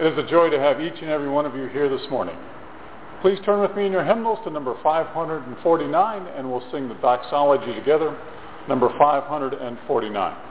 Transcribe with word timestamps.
It 0.00 0.06
is 0.06 0.16
a 0.16 0.30
joy 0.30 0.48
to 0.50 0.60
have 0.60 0.80
each 0.80 1.00
and 1.02 1.10
every 1.10 1.28
one 1.28 1.44
of 1.44 1.56
you 1.56 1.66
here 1.66 1.88
this 1.88 2.08
morning. 2.08 2.36
Please 3.20 3.40
turn 3.44 3.60
with 3.60 3.74
me 3.74 3.84
in 3.84 3.90
your 3.90 4.04
hymnals 4.04 4.38
to 4.44 4.50
number 4.50 4.76
549 4.80 6.26
and 6.36 6.48
we'll 6.48 6.62
sing 6.70 6.88
the 6.88 6.94
doxology 6.94 7.74
together, 7.74 8.16
number 8.68 8.88
549. 8.96 10.47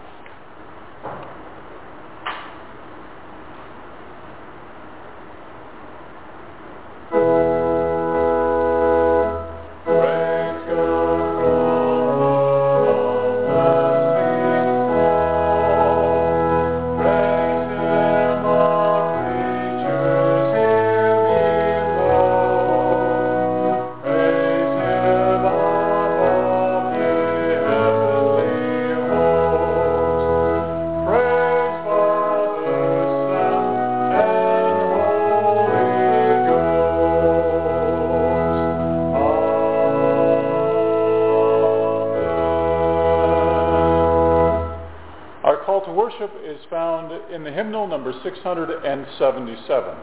Number 47.88 48.14
677. 48.24 49.96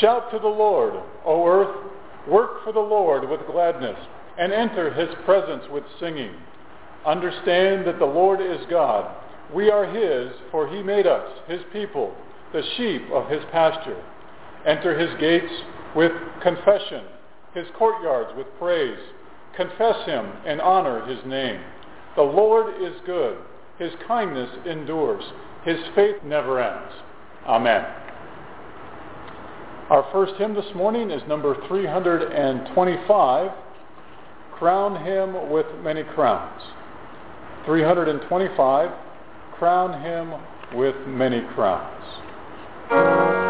Shout 0.00 0.30
to 0.32 0.38
the 0.38 0.48
Lord, 0.48 0.94
O 1.24 1.46
earth, 1.46 1.76
work 2.28 2.64
for 2.64 2.72
the 2.72 2.80
Lord 2.80 3.28
with 3.28 3.46
gladness, 3.46 3.96
and 4.38 4.52
enter 4.52 4.92
his 4.92 5.08
presence 5.24 5.64
with 5.70 5.84
singing. 6.00 6.32
Understand 7.06 7.86
that 7.86 7.98
the 7.98 8.04
Lord 8.04 8.40
is 8.40 8.66
God. 8.68 9.14
We 9.54 9.70
are 9.70 9.86
his, 9.86 10.32
for 10.50 10.66
he 10.68 10.82
made 10.82 11.06
us, 11.06 11.30
his 11.46 11.60
people, 11.72 12.12
the 12.52 12.62
sheep 12.76 13.02
of 13.12 13.28
his 13.30 13.44
pasture. 13.52 14.02
Enter 14.66 14.98
his 14.98 15.20
gates 15.20 15.52
with 15.94 16.10
confession, 16.42 17.04
his 17.54 17.66
courtyards 17.78 18.36
with 18.36 18.48
praise. 18.58 18.98
Confess 19.56 20.04
him 20.04 20.26
and 20.44 20.60
honor 20.60 21.06
his 21.06 21.24
name. 21.24 21.60
The 22.16 22.22
Lord 22.22 22.82
is 22.82 22.94
good. 23.06 23.38
His 23.78 23.92
kindness 24.06 24.50
endures. 24.66 25.24
His 25.64 25.78
faith 25.94 26.16
never 26.24 26.60
ends. 26.60 26.92
Amen. 27.46 27.84
Our 29.90 30.08
first 30.12 30.34
hymn 30.36 30.54
this 30.54 30.74
morning 30.74 31.10
is 31.10 31.22
number 31.28 31.54
325, 31.68 33.50
Crown 34.52 35.04
Him 35.04 35.50
with 35.50 35.66
Many 35.82 36.02
Crowns. 36.02 36.62
325, 37.66 38.90
Crown 39.58 40.02
Him 40.02 40.32
with 40.76 40.96
Many 41.06 41.42
Crowns. 41.54 43.45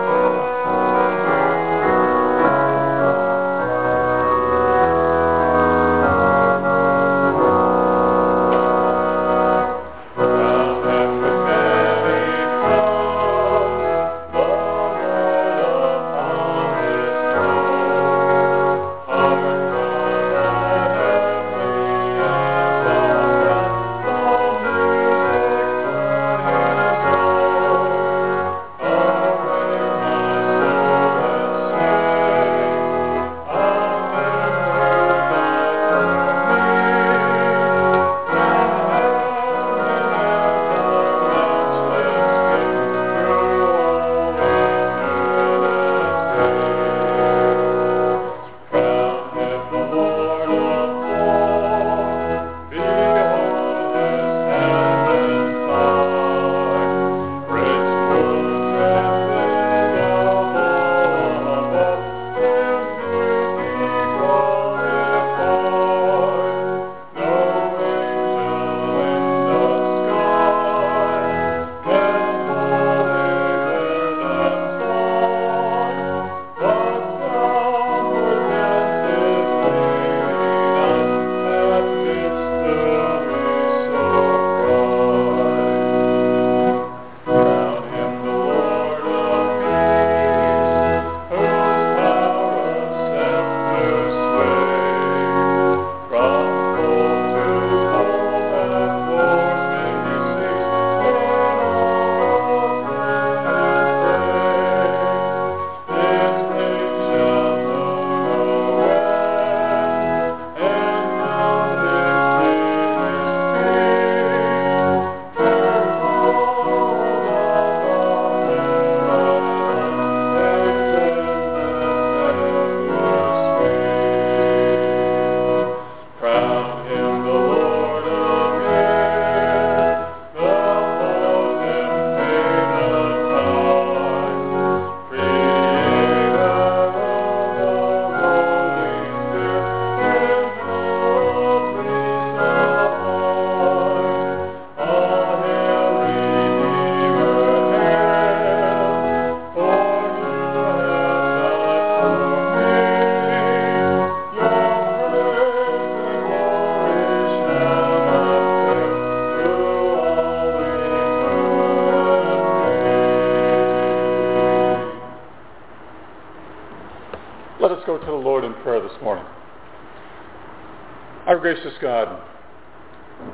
Gracious 171.38 171.74
God, 171.80 172.20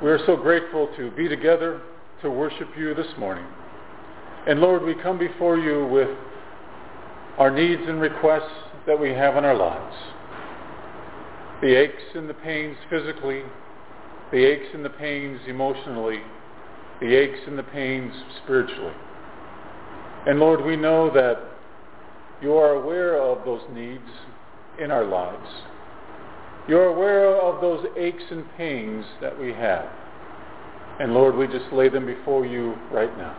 we 0.02 0.10
are 0.10 0.18
so 0.26 0.36
grateful 0.36 0.90
to 0.98 1.10
be 1.12 1.26
together 1.26 1.80
to 2.20 2.30
worship 2.30 2.68
you 2.78 2.94
this 2.94 3.06
morning. 3.18 3.46
And 4.46 4.60
Lord, 4.60 4.82
we 4.82 4.94
come 4.94 5.18
before 5.18 5.56
you 5.56 5.86
with 5.86 6.10
our 7.38 7.50
needs 7.50 7.80
and 7.86 7.98
requests 7.98 8.52
that 8.86 9.00
we 9.00 9.08
have 9.08 9.38
in 9.38 9.46
our 9.46 9.56
lives. 9.56 9.96
The 11.62 11.80
aches 11.80 12.02
and 12.14 12.28
the 12.28 12.34
pains 12.34 12.76
physically, 12.90 13.42
the 14.32 14.44
aches 14.44 14.66
and 14.74 14.84
the 14.84 14.90
pains 14.90 15.40
emotionally, 15.48 16.20
the 17.00 17.14
aches 17.14 17.40
and 17.46 17.58
the 17.58 17.62
pains 17.62 18.12
spiritually. 18.44 18.94
And 20.26 20.38
Lord, 20.38 20.62
we 20.62 20.76
know 20.76 21.10
that 21.14 21.40
you 22.42 22.52
are 22.52 22.72
aware 22.72 23.16
of 23.16 23.46
those 23.46 23.62
needs 23.72 24.02
in 24.80 24.90
our 24.90 25.04
lives. 25.04 25.48
You're 26.68 26.86
aware 26.86 27.40
of 27.40 27.60
those 27.60 27.84
aches 27.96 28.22
and 28.30 28.44
pains 28.56 29.04
that 29.20 29.38
we 29.38 29.52
have. 29.52 29.86
And 31.00 31.14
Lord, 31.14 31.34
we 31.34 31.46
just 31.46 31.72
lay 31.72 31.88
them 31.88 32.06
before 32.06 32.46
you 32.46 32.76
right 32.92 33.16
now. 33.18 33.36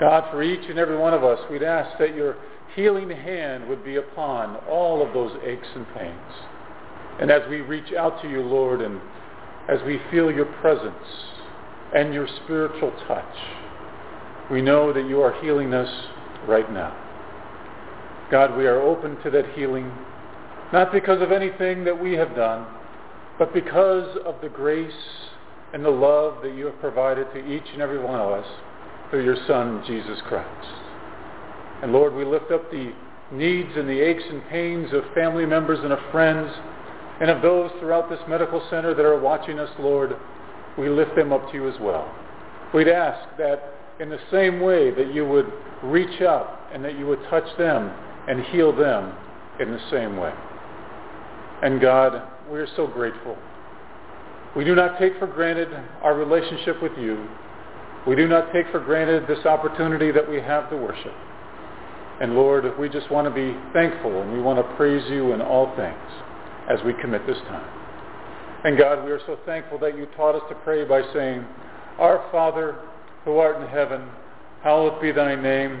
God, 0.00 0.30
for 0.30 0.42
each 0.42 0.68
and 0.68 0.78
every 0.78 0.96
one 0.96 1.12
of 1.12 1.22
us, 1.22 1.38
we'd 1.50 1.62
ask 1.62 1.98
that 1.98 2.14
your 2.14 2.36
healing 2.74 3.10
hand 3.10 3.68
would 3.68 3.84
be 3.84 3.96
upon 3.96 4.56
all 4.68 5.06
of 5.06 5.12
those 5.12 5.36
aches 5.44 5.68
and 5.74 5.86
pains. 5.94 6.32
And 7.20 7.30
as 7.30 7.42
we 7.50 7.60
reach 7.60 7.92
out 7.92 8.22
to 8.22 8.30
you, 8.30 8.40
Lord, 8.40 8.80
and 8.80 9.00
as 9.68 9.78
we 9.86 10.00
feel 10.10 10.32
your 10.32 10.46
presence 10.46 10.94
and 11.94 12.14
your 12.14 12.26
spiritual 12.44 12.92
touch, 13.06 13.36
we 14.50 14.62
know 14.62 14.92
that 14.92 15.06
you 15.06 15.20
are 15.20 15.40
healing 15.42 15.74
us 15.74 16.06
right 16.48 16.70
now. 16.72 16.96
God, 18.32 18.56
we 18.56 18.64
are 18.66 18.80
open 18.80 19.22
to 19.24 19.30
that 19.30 19.52
healing, 19.52 19.92
not 20.72 20.90
because 20.90 21.20
of 21.20 21.32
anything 21.32 21.84
that 21.84 22.02
we 22.02 22.14
have 22.14 22.34
done, 22.34 22.66
but 23.38 23.52
because 23.52 24.16
of 24.24 24.36
the 24.40 24.48
grace 24.48 24.90
and 25.74 25.84
the 25.84 25.90
love 25.90 26.42
that 26.42 26.54
you 26.54 26.64
have 26.64 26.80
provided 26.80 27.26
to 27.34 27.46
each 27.46 27.66
and 27.74 27.82
every 27.82 27.98
one 27.98 28.18
of 28.18 28.30
us 28.30 28.46
through 29.10 29.22
your 29.22 29.36
Son, 29.46 29.84
Jesus 29.86 30.18
Christ. 30.26 30.66
And 31.82 31.92
Lord, 31.92 32.14
we 32.14 32.24
lift 32.24 32.50
up 32.50 32.70
the 32.70 32.94
needs 33.30 33.68
and 33.76 33.86
the 33.86 34.00
aches 34.00 34.24
and 34.30 34.42
pains 34.48 34.94
of 34.94 35.04
family 35.12 35.44
members 35.44 35.80
and 35.82 35.92
of 35.92 35.98
friends 36.10 36.50
and 37.20 37.28
of 37.28 37.42
those 37.42 37.70
throughout 37.80 38.08
this 38.08 38.20
medical 38.30 38.66
center 38.70 38.94
that 38.94 39.04
are 39.04 39.20
watching 39.20 39.58
us, 39.58 39.70
Lord. 39.78 40.16
We 40.78 40.88
lift 40.88 41.14
them 41.16 41.34
up 41.34 41.50
to 41.50 41.54
you 41.54 41.68
as 41.68 41.78
well. 41.82 42.10
We'd 42.72 42.88
ask 42.88 43.28
that 43.36 43.74
in 44.00 44.08
the 44.08 44.20
same 44.30 44.60
way 44.62 44.90
that 44.90 45.12
you 45.12 45.26
would 45.26 45.52
reach 45.82 46.22
out 46.22 46.60
and 46.72 46.82
that 46.82 46.98
you 46.98 47.06
would 47.06 47.22
touch 47.28 47.44
them 47.58 47.92
and 48.28 48.42
heal 48.46 48.74
them 48.74 49.12
in 49.60 49.70
the 49.70 49.80
same 49.90 50.16
way. 50.16 50.32
And 51.62 51.80
God, 51.80 52.22
we 52.50 52.58
are 52.58 52.68
so 52.76 52.86
grateful. 52.86 53.36
We 54.56 54.64
do 54.64 54.74
not 54.74 54.98
take 54.98 55.18
for 55.18 55.26
granted 55.26 55.68
our 56.02 56.14
relationship 56.14 56.82
with 56.82 56.92
you. 56.98 57.26
We 58.06 58.16
do 58.16 58.26
not 58.26 58.52
take 58.52 58.70
for 58.70 58.80
granted 58.80 59.26
this 59.26 59.46
opportunity 59.46 60.10
that 60.10 60.28
we 60.28 60.40
have 60.40 60.68
to 60.70 60.76
worship. 60.76 61.14
And 62.20 62.34
Lord, 62.34 62.78
we 62.78 62.88
just 62.88 63.10
want 63.10 63.26
to 63.26 63.30
be 63.30 63.56
thankful 63.72 64.22
and 64.22 64.32
we 64.32 64.40
want 64.40 64.58
to 64.58 64.76
praise 64.76 65.02
you 65.10 65.32
in 65.32 65.40
all 65.40 65.74
things 65.76 65.96
as 66.68 66.78
we 66.84 66.92
commit 67.00 67.26
this 67.26 67.38
time. 67.48 67.68
And 68.64 68.78
God, 68.78 69.04
we 69.04 69.10
are 69.10 69.20
so 69.26 69.38
thankful 69.44 69.78
that 69.78 69.96
you 69.96 70.06
taught 70.16 70.34
us 70.34 70.42
to 70.48 70.54
pray 70.56 70.84
by 70.84 71.02
saying, 71.12 71.44
Our 71.98 72.24
Father, 72.30 72.76
who 73.24 73.38
art 73.38 73.60
in 73.60 73.68
heaven, 73.68 74.02
hallowed 74.62 75.00
be 75.00 75.10
thy 75.10 75.34
name. 75.34 75.80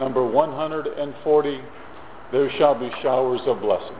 Number 0.00 0.24
140, 0.24 1.60
There 2.32 2.50
Shall 2.56 2.74
Be 2.74 2.90
Showers 3.02 3.42
of 3.46 3.60
Blessing. 3.60 3.96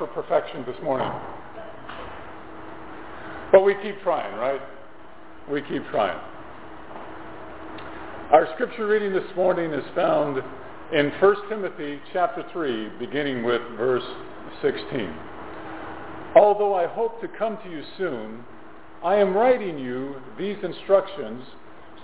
For 0.00 0.06
perfection 0.06 0.64
this 0.64 0.82
morning. 0.82 1.12
But 3.52 3.60
we 3.60 3.74
keep 3.82 4.00
trying, 4.02 4.34
right? 4.38 4.62
We 5.50 5.60
keep 5.60 5.86
trying. 5.90 6.18
Our 8.32 8.48
scripture 8.54 8.86
reading 8.86 9.12
this 9.12 9.30
morning 9.36 9.74
is 9.74 9.84
found 9.94 10.42
in 10.94 11.10
1 11.20 11.36
Timothy 11.50 12.00
chapter 12.14 12.42
3, 12.50 12.92
beginning 12.98 13.44
with 13.44 13.60
verse 13.76 14.02
16. 14.62 15.14
Although 16.34 16.74
I 16.74 16.86
hope 16.86 17.20
to 17.20 17.28
come 17.28 17.58
to 17.62 17.70
you 17.70 17.82
soon, 17.98 18.42
I 19.04 19.16
am 19.16 19.36
writing 19.36 19.78
you 19.78 20.16
these 20.38 20.56
instructions 20.62 21.44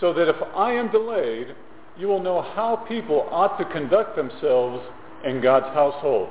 so 0.02 0.12
that 0.12 0.28
if 0.28 0.36
I 0.54 0.72
am 0.72 0.92
delayed, 0.92 1.54
you 1.96 2.08
will 2.08 2.22
know 2.22 2.42
how 2.42 2.76
people 2.76 3.26
ought 3.30 3.56
to 3.56 3.64
conduct 3.72 4.16
themselves 4.16 4.84
in 5.24 5.40
God's 5.40 5.74
household, 5.74 6.28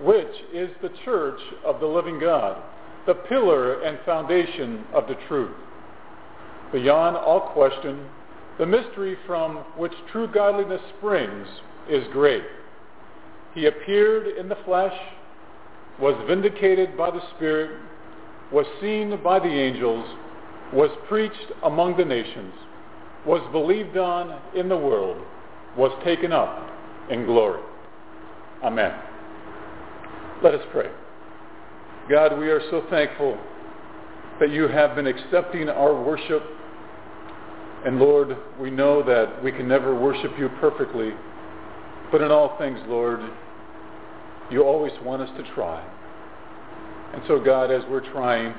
which 0.00 0.34
is 0.52 0.70
the 0.82 0.90
church 1.04 1.40
of 1.64 1.80
the 1.80 1.86
living 1.86 2.18
God, 2.20 2.62
the 3.06 3.14
pillar 3.14 3.82
and 3.82 3.98
foundation 4.04 4.84
of 4.92 5.06
the 5.06 5.16
truth. 5.28 5.56
Beyond 6.72 7.16
all 7.16 7.40
question, 7.52 8.06
the 8.58 8.66
mystery 8.66 9.16
from 9.26 9.58
which 9.76 9.92
true 10.10 10.26
godliness 10.26 10.80
springs 10.98 11.46
is 11.88 12.04
great. 12.12 12.42
He 13.54 13.66
appeared 13.66 14.36
in 14.36 14.48
the 14.48 14.58
flesh, 14.64 14.96
was 16.00 16.14
vindicated 16.26 16.96
by 16.96 17.10
the 17.10 17.22
Spirit, 17.36 17.80
was 18.52 18.66
seen 18.80 19.18
by 19.22 19.38
the 19.38 19.46
angels, 19.46 20.04
was 20.72 20.90
preached 21.08 21.52
among 21.62 21.96
the 21.96 22.04
nations, 22.04 22.52
was 23.24 23.40
believed 23.52 23.96
on 23.96 24.40
in 24.54 24.68
the 24.68 24.76
world, 24.76 25.16
was 25.76 25.92
taken 26.04 26.32
up 26.32 26.70
in 27.10 27.24
glory. 27.24 27.62
Amen. 28.62 28.92
Let 30.42 30.54
us 30.54 30.60
pray. 30.70 30.90
God, 32.10 32.38
we 32.38 32.48
are 32.48 32.60
so 32.70 32.84
thankful 32.90 33.38
that 34.38 34.50
you 34.50 34.68
have 34.68 34.94
been 34.94 35.06
accepting 35.06 35.70
our 35.70 36.00
worship. 36.00 36.42
And 37.86 37.98
Lord, 37.98 38.36
we 38.60 38.70
know 38.70 39.02
that 39.02 39.42
we 39.42 39.50
can 39.50 39.66
never 39.66 39.98
worship 39.98 40.32
you 40.38 40.50
perfectly, 40.60 41.12
but 42.12 42.20
in 42.20 42.30
all 42.30 42.58
things, 42.58 42.78
Lord, 42.86 43.20
you 44.50 44.62
always 44.62 44.92
want 45.02 45.22
us 45.22 45.30
to 45.38 45.54
try. 45.54 45.82
And 47.14 47.22
so, 47.26 47.40
God, 47.40 47.70
as 47.70 47.82
we're 47.88 48.08
trying, 48.12 48.54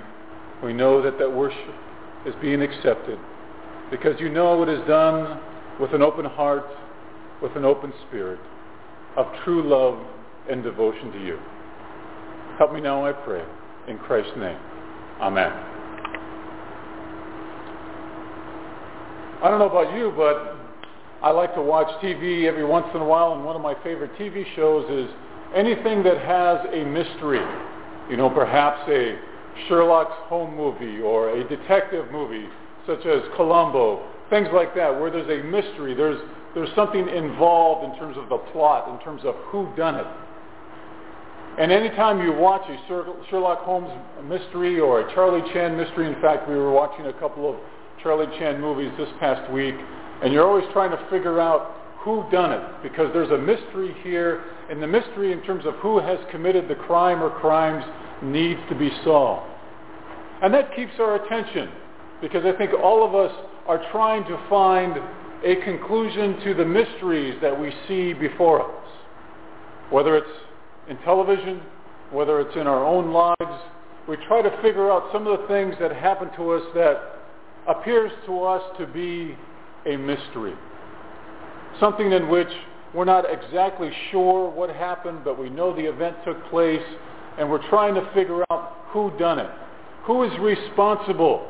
we 0.64 0.74
know 0.74 1.04
that 1.04 1.20
that 1.20 1.32
worship 1.32 1.76
is 2.26 2.34
being 2.42 2.64
accepted 2.64 3.20
because 3.92 4.20
you 4.20 4.30
know 4.30 4.64
it 4.64 4.70
is 4.70 4.86
done 4.88 5.40
with 5.80 5.94
an 5.94 6.02
open 6.02 6.26
heart, 6.26 6.66
with 7.42 7.56
an 7.56 7.66
open 7.66 7.94
spirit 8.08 8.40
of 9.16 9.28
true 9.44 9.62
love 9.62 10.04
and 10.50 10.64
devotion 10.64 11.12
to 11.12 11.24
you. 11.24 11.40
Help 12.58 12.74
me 12.74 12.82
now, 12.82 13.06
I 13.06 13.14
pray. 13.14 13.44
In 13.88 13.98
Christ's 14.00 14.36
name. 14.36 14.58
Amen. 15.22 15.52
I 19.44 19.50
don't 19.50 19.60
know 19.60 19.70
about 19.70 19.96
you, 19.96 20.12
but 20.18 20.56
I 21.22 21.30
like 21.30 21.54
to 21.54 21.62
watch 21.62 21.88
TV 22.02 22.46
every 22.46 22.66
once 22.66 22.88
in 22.96 23.02
a 23.02 23.06
while, 23.06 23.34
and 23.34 23.46
one 23.46 23.56
of 23.56 23.62
my 23.62 23.76
favorite 23.84 24.12
TV 24.18 24.44
shows 24.56 24.90
is 24.90 25.14
anything 25.56 26.02
that 26.04 26.18
has 26.18 26.66
a 26.74 26.84
mystery. 26.84 27.46
You 28.10 28.18
know, 28.18 28.30
perhaps 28.30 28.82
a 28.90 29.20
Sherlock 29.68 30.10
Holmes 30.28 30.56
movie 30.58 31.02
or 31.02 31.30
a 31.30 31.48
detective 31.48 32.12
movie 32.12 32.48
such 32.88 33.06
as 33.06 33.22
Columbo, 33.36 34.04
things 34.32 34.48
like 34.52 34.74
that, 34.76 34.90
where 35.00 35.12
there's 35.12 35.30
a 35.30 35.44
mystery, 35.46 35.94
there's, 35.94 36.20
there's 36.56 36.74
something 36.74 37.08
involved 37.10 37.86
in 37.86 38.00
terms 38.00 38.18
of 38.18 38.30
the 38.30 38.38
plot, 38.52 38.90
in 38.90 39.04
terms 39.04 39.22
of 39.26 39.36
who 39.52 39.70
done 39.76 39.96
it. 39.96 40.08
And 41.58 41.72
anytime 41.72 42.22
you 42.22 42.34
watch 42.34 42.70
a 42.70 42.78
Sherlock 42.88 43.60
Holmes 43.62 43.90
mystery 44.24 44.80
or 44.80 45.02
a 45.02 45.14
Charlie 45.16 45.42
Chan 45.54 45.76
mystery, 45.76 46.06
in 46.06 46.22
fact, 46.22 46.48
we 46.48 46.56
were 46.56 46.72
watching 46.72 47.08
a 47.08 47.14
couple 47.14 47.50
of 47.50 47.56
Charlie 48.04 48.28
Chan 48.38 48.62
movies 48.62 48.92
this 48.96 49.10
past 49.20 49.52
week, 49.52 49.74
and 50.24 50.32
you're 50.32 50.48
always 50.48 50.66
trying 50.72 50.92
to 50.92 51.10
figure 51.10 51.40
out 51.40 51.76
who 52.02 52.24
done 52.32 52.52
it 52.52 52.62
because 52.84 53.12
there's 53.12 53.32
a 53.32 53.38
mystery 53.40 53.96
here, 54.04 54.44
and 54.70 54.84
the 54.84 54.88
mystery 54.88 55.32
in 55.32 55.42
terms 55.42 55.66
of 55.66 55.74
who 55.76 56.00
has 56.00 56.20
committed 56.30 56.68
the 56.68 56.76
crime 56.76 57.24
or 57.24 57.32
crimes 57.32 57.84
needs 58.22 58.60
to 58.70 58.76
be 58.76 58.92
solved. 59.04 59.50
And 60.44 60.54
that 60.54 60.76
keeps 60.76 60.94
our 61.00 61.16
attention 61.16 61.70
because 62.22 62.46
I 62.46 62.56
think 62.56 62.72
all 62.74 63.04
of 63.04 63.16
us 63.16 63.36
are 63.68 63.84
trying 63.92 64.24
to 64.26 64.40
find 64.48 64.96
a 65.44 65.56
conclusion 65.64 66.40
to 66.44 66.54
the 66.54 66.66
mysteries 66.66 67.36
that 67.42 67.60
we 67.60 67.74
see 67.88 68.14
before 68.14 68.62
us, 68.62 68.90
whether 69.90 70.16
it's 70.16 70.30
in 70.90 70.98
television, 71.00 71.62
whether 72.12 72.40
it's 72.40 72.56
in 72.56 72.68
our 72.68 72.86
own 72.86 73.12
lives. 73.12 73.62
We 74.08 74.16
try 74.28 74.42
to 74.42 74.62
figure 74.62 74.92
out 74.92 75.10
some 75.12 75.28
of 75.28 75.42
the 75.42 75.48
things 75.48 75.76
that 75.80 75.92
happen 75.94 76.30
to 76.38 76.52
us 76.52 76.64
that 76.76 77.20
appears 77.68 78.12
to 78.26 78.44
us 78.44 78.64
to 78.80 78.88
be 78.88 79.36
a 79.86 79.98
mystery. 79.98 80.54
Something 81.80 82.12
in 82.14 82.30
which 82.30 82.48
we're 82.94 83.06
not 83.06 83.26
exactly 83.30 83.92
sure 84.12 84.50
what 84.50 84.70
happened, 84.70 85.20
but 85.26 85.38
we 85.38 85.50
know 85.50 85.76
the 85.76 85.86
event 85.86 86.16
took 86.26 86.44
place, 86.50 86.84
and 87.38 87.50
we're 87.50 87.68
trying 87.70 87.94
to 87.96 88.10
figure 88.14 88.44
out 88.50 88.78
who 88.88 89.12
done 89.20 89.40
it. 89.40 89.50
Who 90.06 90.24
is 90.24 90.32
responsible? 90.40 91.50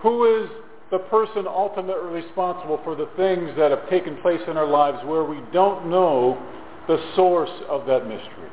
Who 0.00 0.42
is 0.42 0.50
the 0.90 0.98
person 0.98 1.46
ultimately 1.46 2.22
responsible 2.22 2.80
for 2.82 2.94
the 2.94 3.08
things 3.16 3.50
that 3.58 3.70
have 3.70 3.88
taken 3.90 4.16
place 4.18 4.40
in 4.48 4.56
our 4.56 4.66
lives 4.66 4.98
where 5.04 5.24
we 5.24 5.40
don't 5.52 5.90
know 5.90 6.40
the 6.86 6.98
source 7.16 7.50
of 7.68 7.86
that 7.86 8.06
mystery? 8.06 8.50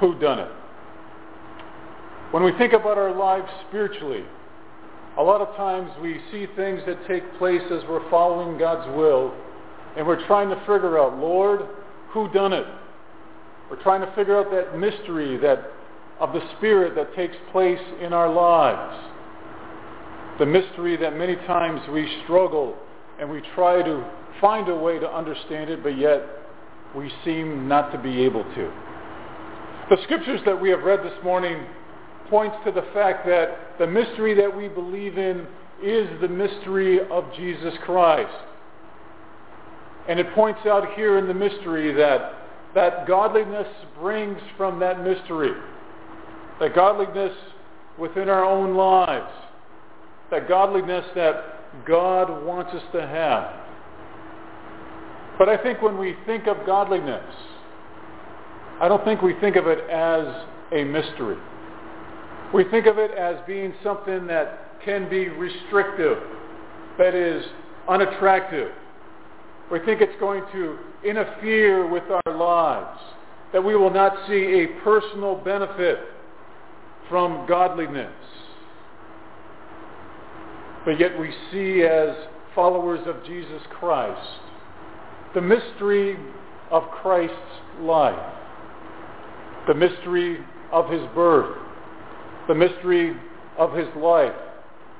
Who 0.00 0.18
done 0.18 0.38
it? 0.38 0.50
When 2.30 2.42
we 2.42 2.52
think 2.58 2.72
about 2.72 2.98
our 2.98 3.14
lives 3.14 3.48
spiritually, 3.68 4.24
a 5.16 5.22
lot 5.22 5.40
of 5.40 5.56
times 5.56 5.90
we 6.00 6.20
see 6.30 6.46
things 6.56 6.80
that 6.86 7.06
take 7.08 7.22
place 7.38 7.62
as 7.70 7.82
we're 7.88 8.08
following 8.10 8.58
God's 8.58 8.86
will, 8.96 9.34
and 9.96 10.06
we're 10.06 10.24
trying 10.26 10.48
to 10.50 10.56
figure 10.60 10.98
out, 10.98 11.18
Lord, 11.18 11.62
who 12.10 12.30
done 12.32 12.52
it? 12.52 12.66
We're 13.70 13.82
trying 13.82 14.00
to 14.00 14.14
figure 14.14 14.38
out 14.38 14.50
that 14.50 14.78
mystery 14.78 15.36
that 15.38 15.72
of 16.20 16.32
the 16.32 16.40
Spirit 16.56 16.94
that 16.96 17.14
takes 17.14 17.36
place 17.52 17.80
in 18.00 18.12
our 18.12 18.32
lives. 18.32 19.04
The 20.38 20.46
mystery 20.46 20.96
that 20.96 21.16
many 21.16 21.36
times 21.46 21.80
we 21.92 22.08
struggle 22.24 22.76
and 23.20 23.28
we 23.28 23.42
try 23.54 23.82
to 23.82 24.04
find 24.40 24.68
a 24.68 24.74
way 24.74 24.98
to 24.98 25.10
understand 25.10 25.70
it, 25.70 25.82
but 25.82 25.98
yet 25.98 26.22
we 26.94 27.10
seem 27.24 27.68
not 27.68 27.92
to 27.92 27.98
be 27.98 28.22
able 28.22 28.44
to. 28.44 28.72
The 29.90 29.96
scriptures 30.04 30.40
that 30.44 30.60
we 30.60 30.70
have 30.70 30.82
read 30.82 31.00
this 31.00 31.24
morning 31.24 31.64
points 32.28 32.56
to 32.64 32.72
the 32.72 32.86
fact 32.92 33.26
that 33.26 33.78
the 33.78 33.86
mystery 33.86 34.34
that 34.34 34.54
we 34.54 34.68
believe 34.68 35.16
in 35.16 35.46
is 35.82 36.08
the 36.20 36.28
mystery 36.28 37.00
of 37.10 37.24
Jesus 37.36 37.72
Christ. 37.84 38.34
And 40.08 40.18
it 40.18 40.26
points 40.34 40.60
out 40.66 40.94
here 40.94 41.18
in 41.18 41.28
the 41.28 41.34
mystery 41.34 41.92
that 41.94 42.34
that 42.74 43.06
godliness 43.06 43.66
brings 43.98 44.38
from 44.56 44.78
that 44.80 45.02
mystery. 45.02 45.52
That 46.60 46.74
godliness 46.74 47.34
within 47.98 48.28
our 48.28 48.44
own 48.44 48.74
lives. 48.74 49.32
That 50.30 50.48
godliness 50.48 51.04
that 51.14 51.86
God 51.86 52.44
wants 52.44 52.72
us 52.74 52.82
to 52.92 53.06
have. 53.06 53.67
But 55.38 55.48
I 55.48 55.56
think 55.56 55.80
when 55.80 55.98
we 55.98 56.16
think 56.26 56.48
of 56.48 56.66
godliness, 56.66 57.22
I 58.80 58.88
don't 58.88 59.04
think 59.04 59.22
we 59.22 59.34
think 59.40 59.54
of 59.54 59.68
it 59.68 59.88
as 59.88 60.26
a 60.72 60.82
mystery. 60.84 61.36
We 62.52 62.64
think 62.70 62.86
of 62.86 62.98
it 62.98 63.12
as 63.12 63.36
being 63.46 63.72
something 63.84 64.26
that 64.26 64.82
can 64.84 65.08
be 65.08 65.28
restrictive, 65.28 66.18
that 66.98 67.14
is 67.14 67.44
unattractive. 67.88 68.72
We 69.70 69.78
think 69.80 70.00
it's 70.00 70.18
going 70.18 70.42
to 70.52 70.78
interfere 71.04 71.88
with 71.88 72.04
our 72.10 72.34
lives, 72.34 73.00
that 73.52 73.62
we 73.62 73.76
will 73.76 73.90
not 73.90 74.12
see 74.26 74.64
a 74.64 74.66
personal 74.82 75.36
benefit 75.36 75.98
from 77.08 77.46
godliness. 77.46 78.12
But 80.84 80.98
yet 80.98 81.18
we 81.18 81.32
see 81.52 81.82
as 81.82 82.16
followers 82.54 83.06
of 83.06 83.24
Jesus 83.24 83.62
Christ 83.78 84.40
the 85.34 85.40
mystery 85.40 86.16
of 86.70 86.84
Christ's 86.90 87.34
life 87.80 88.34
the 89.68 89.74
mystery 89.74 90.38
of 90.72 90.90
his 90.90 91.02
birth, 91.14 91.56
the 92.48 92.54
mystery 92.54 93.14
of 93.58 93.74
his 93.74 93.86
life, 93.96 94.32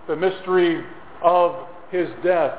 the 0.06 0.14
mystery 0.14 0.84
of 1.22 1.66
his 1.90 2.06
death, 2.22 2.54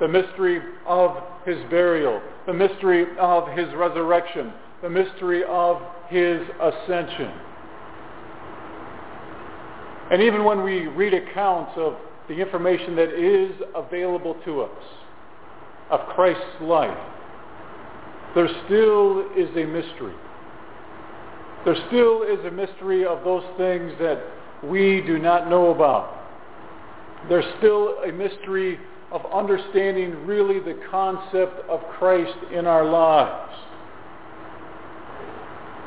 the 0.00 0.08
mystery 0.08 0.60
of 0.86 1.22
his 1.44 1.58
burial, 1.68 2.20
the 2.46 2.52
mystery 2.52 3.04
of 3.18 3.46
his 3.48 3.68
resurrection, 3.74 4.52
the 4.82 4.88
mystery 4.88 5.44
of 5.44 5.82
his 6.08 6.40
ascension. 6.60 7.30
And 10.10 10.22
even 10.22 10.44
when 10.44 10.64
we 10.64 10.86
read 10.86 11.12
accounts 11.12 11.72
of 11.76 11.96
the 12.26 12.34
information 12.34 12.96
that 12.96 13.10
is 13.10 13.52
available 13.74 14.34
to 14.46 14.62
us 14.62 14.84
of 15.90 16.00
Christ's 16.14 16.60
life, 16.60 16.98
there 18.34 18.48
still 18.66 19.26
is 19.36 19.48
a 19.56 19.66
mystery. 19.66 20.14
There 21.64 21.76
still 21.88 22.22
is 22.22 22.44
a 22.44 22.50
mystery 22.50 23.04
of 23.04 23.24
those 23.24 23.44
things 23.58 23.92
that 24.00 24.22
we 24.62 25.02
do 25.02 25.18
not 25.18 25.50
know 25.50 25.70
about. 25.70 26.16
There's 27.28 27.44
still 27.58 27.98
a 28.04 28.12
mystery 28.12 28.78
of 29.10 29.26
understanding 29.32 30.26
really 30.26 30.60
the 30.60 30.80
concept 30.90 31.68
of 31.68 31.80
Christ 31.98 32.36
in 32.52 32.66
our 32.66 32.84
lives. 32.84 33.52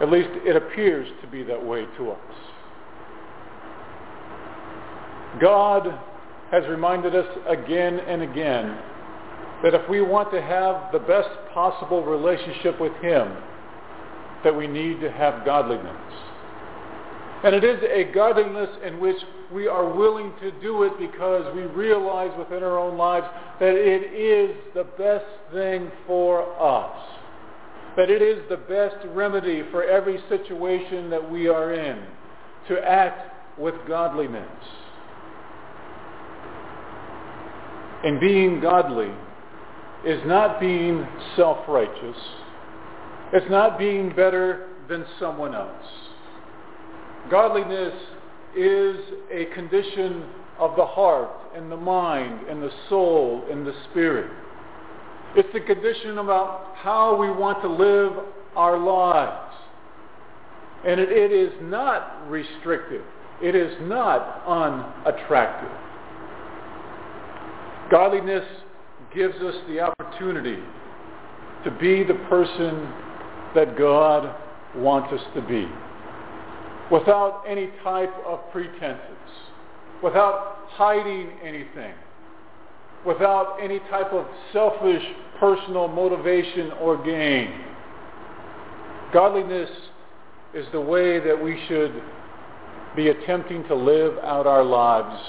At 0.01 0.11
least 0.11 0.29
it 0.45 0.55
appears 0.55 1.07
to 1.21 1.27
be 1.27 1.43
that 1.43 1.63
way 1.63 1.85
to 1.97 2.11
us. 2.11 2.19
God 5.39 5.97
has 6.51 6.67
reminded 6.67 7.15
us 7.15 7.25
again 7.47 7.99
and 7.99 8.21
again 8.21 8.77
that 9.63 9.73
if 9.73 9.89
we 9.89 10.01
want 10.01 10.29
to 10.31 10.41
have 10.41 10.91
the 10.91 10.99
best 10.99 11.29
possible 11.53 12.03
relationship 12.03 12.79
with 12.79 12.93
him, 12.97 13.33
that 14.43 14.55
we 14.55 14.67
need 14.67 14.99
to 14.99 15.09
have 15.09 15.45
godliness. 15.45 15.95
And 17.45 17.55
it 17.55 17.63
is 17.63 17.81
a 17.83 18.11
godliness 18.13 18.69
in 18.85 18.99
which 18.99 19.17
we 19.53 19.67
are 19.67 19.93
willing 19.93 20.33
to 20.41 20.51
do 20.61 20.83
it 20.83 20.93
because 20.99 21.53
we 21.55 21.63
realize 21.63 22.31
within 22.37 22.61
our 22.61 22.77
own 22.77 22.97
lives 22.97 23.25
that 23.59 23.73
it 23.73 24.13
is 24.13 24.55
the 24.73 24.83
best 24.97 25.25
thing 25.53 25.89
for 26.05 26.43
us. 26.61 26.97
That 27.95 28.09
it 28.09 28.21
is 28.21 28.43
the 28.49 28.57
best 28.57 28.97
remedy 29.13 29.63
for 29.71 29.83
every 29.83 30.19
situation 30.27 31.09
that 31.09 31.31
we 31.31 31.47
are 31.47 31.73
in 31.73 32.03
to 32.67 32.79
act 32.79 33.57
with 33.57 33.75
godliness. 33.87 34.49
And 38.03 38.19
being 38.19 38.59
godly 38.59 39.11
is 40.05 40.21
not 40.25 40.59
being 40.59 41.07
self-righteous. 41.35 42.17
It's 43.31 43.49
not 43.49 43.79
being 43.79 44.09
better 44.09 44.67
than 44.89 45.05
someone 45.19 45.55
else. 45.55 45.85
Godliness 47.31 47.93
is 48.55 48.97
a 49.31 49.45
condition 49.53 50.23
of 50.59 50.75
the 50.75 50.85
heart 50.85 51.29
and 51.55 51.71
the 51.71 51.77
mind 51.77 52.47
and 52.47 52.61
the 52.61 52.71
soul 52.89 53.43
and 53.49 53.65
the 53.65 53.73
spirit. 53.89 54.29
It's 55.35 55.51
the 55.53 55.61
condition 55.61 56.19
about 56.19 56.75
how 56.75 57.15
we 57.15 57.31
want 57.31 57.61
to 57.63 57.69
live 57.69 58.13
our 58.55 58.77
lives. 58.77 59.55
And 60.85 60.99
it, 60.99 61.09
it 61.11 61.31
is 61.31 61.53
not 61.61 62.29
restrictive. 62.29 63.03
It 63.41 63.55
is 63.55 63.73
not 63.81 64.43
unattractive. 64.45 65.71
Godliness 67.89 68.45
gives 69.15 69.35
us 69.35 69.55
the 69.67 69.79
opportunity 69.79 70.57
to 71.63 71.71
be 71.71 72.03
the 72.03 72.15
person 72.29 72.89
that 73.55 73.77
God 73.77 74.35
wants 74.75 75.13
us 75.13 75.21
to 75.35 75.41
be 75.41 75.67
without 76.91 77.43
any 77.47 77.69
type 77.83 78.13
of 78.25 78.39
pretenses, 78.51 78.99
without 80.03 80.67
hiding 80.69 81.29
anything, 81.43 81.93
without 83.05 83.57
any 83.61 83.79
type 83.89 84.11
of 84.11 84.25
selfish 84.51 85.03
personal 85.39 85.87
motivation 85.87 86.71
or 86.73 87.03
gain. 87.03 87.51
Godliness 89.13 89.69
is 90.53 90.65
the 90.71 90.81
way 90.81 91.19
that 91.19 91.41
we 91.41 91.59
should 91.67 92.01
be 92.95 93.09
attempting 93.09 93.63
to 93.67 93.75
live 93.75 94.17
out 94.23 94.45
our 94.45 94.63
lives 94.63 95.19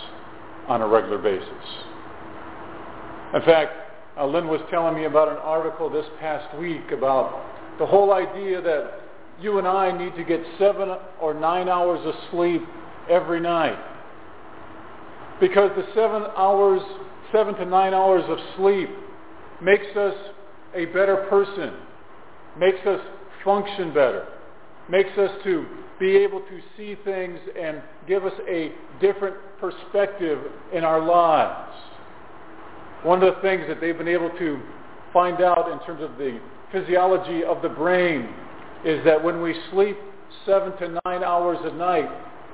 on 0.68 0.82
a 0.82 0.86
regular 0.86 1.18
basis. 1.18 1.93
In 3.34 3.42
fact, 3.42 3.72
uh, 4.16 4.26
Lynn 4.26 4.46
was 4.46 4.60
telling 4.70 4.94
me 4.94 5.06
about 5.06 5.28
an 5.28 5.38
article 5.38 5.90
this 5.90 6.06
past 6.20 6.56
week 6.56 6.92
about 6.92 7.44
the 7.80 7.86
whole 7.86 8.12
idea 8.12 8.62
that 8.62 9.00
you 9.40 9.58
and 9.58 9.66
I 9.66 9.96
need 9.96 10.14
to 10.14 10.22
get 10.22 10.40
seven 10.56 10.96
or 11.20 11.34
nine 11.34 11.68
hours 11.68 12.00
of 12.04 12.14
sleep 12.30 12.62
every 13.10 13.40
night. 13.40 13.76
Because 15.40 15.70
the 15.74 15.84
seven 15.94 16.22
hours, 16.36 16.80
seven 17.32 17.54
to 17.56 17.64
nine 17.64 17.92
hours 17.92 18.22
of 18.28 18.38
sleep 18.56 18.88
makes 19.60 19.96
us 19.96 20.14
a 20.76 20.84
better 20.86 21.26
person, 21.28 21.74
makes 22.56 22.86
us 22.86 23.00
function 23.44 23.88
better, 23.88 24.28
makes 24.88 25.10
us 25.18 25.30
to 25.42 25.66
be 25.98 26.16
able 26.18 26.40
to 26.40 26.60
see 26.76 26.96
things 27.04 27.40
and 27.60 27.82
give 28.06 28.24
us 28.24 28.32
a 28.48 28.72
different 29.00 29.34
perspective 29.58 30.38
in 30.72 30.84
our 30.84 31.04
lives. 31.04 31.74
One 33.04 33.22
of 33.22 33.34
the 33.34 33.40
things 33.42 33.64
that 33.68 33.82
they've 33.82 33.96
been 33.96 34.08
able 34.08 34.30
to 34.30 34.60
find 35.12 35.42
out 35.42 35.70
in 35.70 35.78
terms 35.86 36.02
of 36.02 36.16
the 36.16 36.40
physiology 36.72 37.44
of 37.44 37.60
the 37.60 37.68
brain 37.68 38.30
is 38.82 39.04
that 39.04 39.22
when 39.22 39.42
we 39.42 39.54
sleep 39.70 39.98
seven 40.46 40.74
to 40.78 41.00
nine 41.04 41.22
hours 41.22 41.58
a 41.64 41.74
night, 41.74 42.08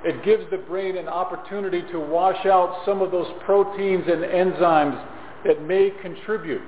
it 0.05 0.25
gives 0.25 0.43
the 0.51 0.57
brain 0.57 0.97
an 0.97 1.07
opportunity 1.07 1.83
to 1.93 2.01
wash 2.01 2.47
out 2.47 2.83
some 2.85 3.01
of 3.01 3.13
those 3.13 3.29
proteins 3.45 4.05
and 4.09 4.25
enzymes 4.25 5.07
that 5.45 5.63
may 5.63 5.93
contribute 6.03 6.63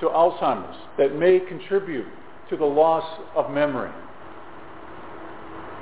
to 0.00 0.06
Alzheimer's, 0.08 0.76
that 0.98 1.16
may 1.16 1.40
contribute 1.40 2.06
to 2.50 2.56
the 2.58 2.66
loss 2.66 3.18
of 3.34 3.50
memory. 3.50 3.90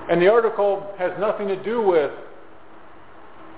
And 0.09 0.23
the 0.23 0.29
article 0.29 0.95
has 0.99 1.11
nothing 1.19 1.49
to 1.49 1.61
do 1.65 1.83
with 1.83 2.13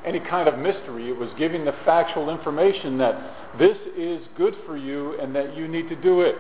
any 0.06 0.20
kind 0.20 0.48
of 0.48 0.58
mystery. 0.58 1.10
It 1.10 1.16
was 1.16 1.28
giving 1.36 1.64
the 1.64 1.74
factual 1.84 2.30
information 2.30 2.96
that 2.98 3.58
this 3.58 3.76
is 3.96 4.20
good 4.36 4.54
for 4.64 4.76
you 4.76 5.18
and 5.20 5.34
that 5.34 5.56
you 5.56 5.66
need 5.66 5.88
to 5.88 5.96
do 5.96 6.20
it. 6.20 6.36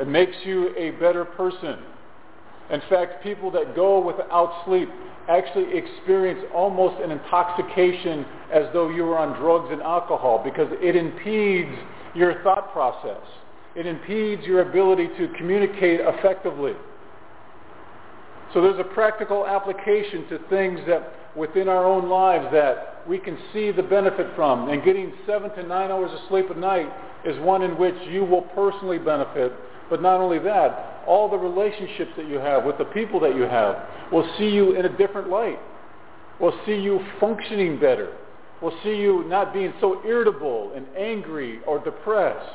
It 0.00 0.08
makes 0.08 0.36
you 0.44 0.74
a 0.76 0.90
better 0.92 1.24
person. 1.24 1.78
In 2.70 2.82
fact, 2.90 3.22
people 3.22 3.50
that 3.52 3.76
go 3.76 4.04
without 4.04 4.64
sleep 4.66 4.88
actually 5.28 5.76
experience 5.76 6.40
almost 6.54 7.00
an 7.02 7.10
intoxication 7.12 8.26
as 8.52 8.64
though 8.72 8.88
you 8.88 9.04
were 9.04 9.18
on 9.18 9.38
drugs 9.40 9.68
and 9.70 9.80
alcohol 9.82 10.40
because 10.44 10.68
it 10.80 10.96
impedes 10.96 11.74
your 12.14 12.42
thought 12.42 12.72
process. 12.72 13.22
It 13.76 13.86
impedes 13.86 14.42
your 14.44 14.68
ability 14.68 15.08
to 15.18 15.28
communicate 15.36 16.00
effectively. 16.00 16.72
So 18.54 18.62
there's 18.62 18.78
a 18.78 18.84
practical 18.94 19.46
application 19.46 20.28
to 20.28 20.38
things 20.48 20.80
that 20.86 21.12
within 21.36 21.68
our 21.68 21.84
own 21.84 22.08
lives 22.08 22.46
that 22.52 23.02
we 23.06 23.18
can 23.18 23.38
see 23.52 23.70
the 23.70 23.82
benefit 23.82 24.34
from. 24.34 24.68
And 24.68 24.82
getting 24.82 25.12
seven 25.26 25.50
to 25.50 25.62
nine 25.62 25.90
hours 25.90 26.10
of 26.12 26.18
sleep 26.28 26.50
a 26.50 26.54
night 26.54 26.88
is 27.24 27.38
one 27.40 27.62
in 27.62 27.78
which 27.78 27.94
you 28.08 28.24
will 28.24 28.42
personally 28.42 28.98
benefit. 28.98 29.52
But 29.90 30.02
not 30.02 30.20
only 30.20 30.38
that, 30.40 31.02
all 31.06 31.30
the 31.30 31.36
relationships 31.36 32.10
that 32.16 32.26
you 32.28 32.36
have 32.36 32.64
with 32.64 32.78
the 32.78 32.84
people 32.86 33.20
that 33.20 33.36
you 33.36 33.42
have 33.42 33.76
will 34.10 34.28
see 34.38 34.48
you 34.48 34.74
in 34.74 34.86
a 34.86 34.96
different 34.96 35.28
light. 35.28 35.58
Will 36.40 36.58
see 36.66 36.74
you 36.74 37.04
functioning 37.20 37.78
better. 37.78 38.16
Will 38.60 38.76
see 38.82 38.96
you 38.96 39.24
not 39.28 39.52
being 39.52 39.72
so 39.80 40.02
irritable 40.04 40.72
and 40.74 40.86
angry 40.96 41.60
or 41.66 41.78
depressed. 41.78 42.50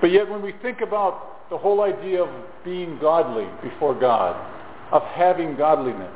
But 0.00 0.12
yet 0.12 0.28
when 0.28 0.42
we 0.42 0.52
think 0.62 0.80
about 0.80 1.48
the 1.50 1.58
whole 1.58 1.82
idea 1.82 2.22
of 2.22 2.28
being 2.64 2.98
godly 2.98 3.46
before 3.62 3.98
God, 3.98 4.53
of 4.92 5.02
having 5.02 5.56
godliness. 5.56 6.12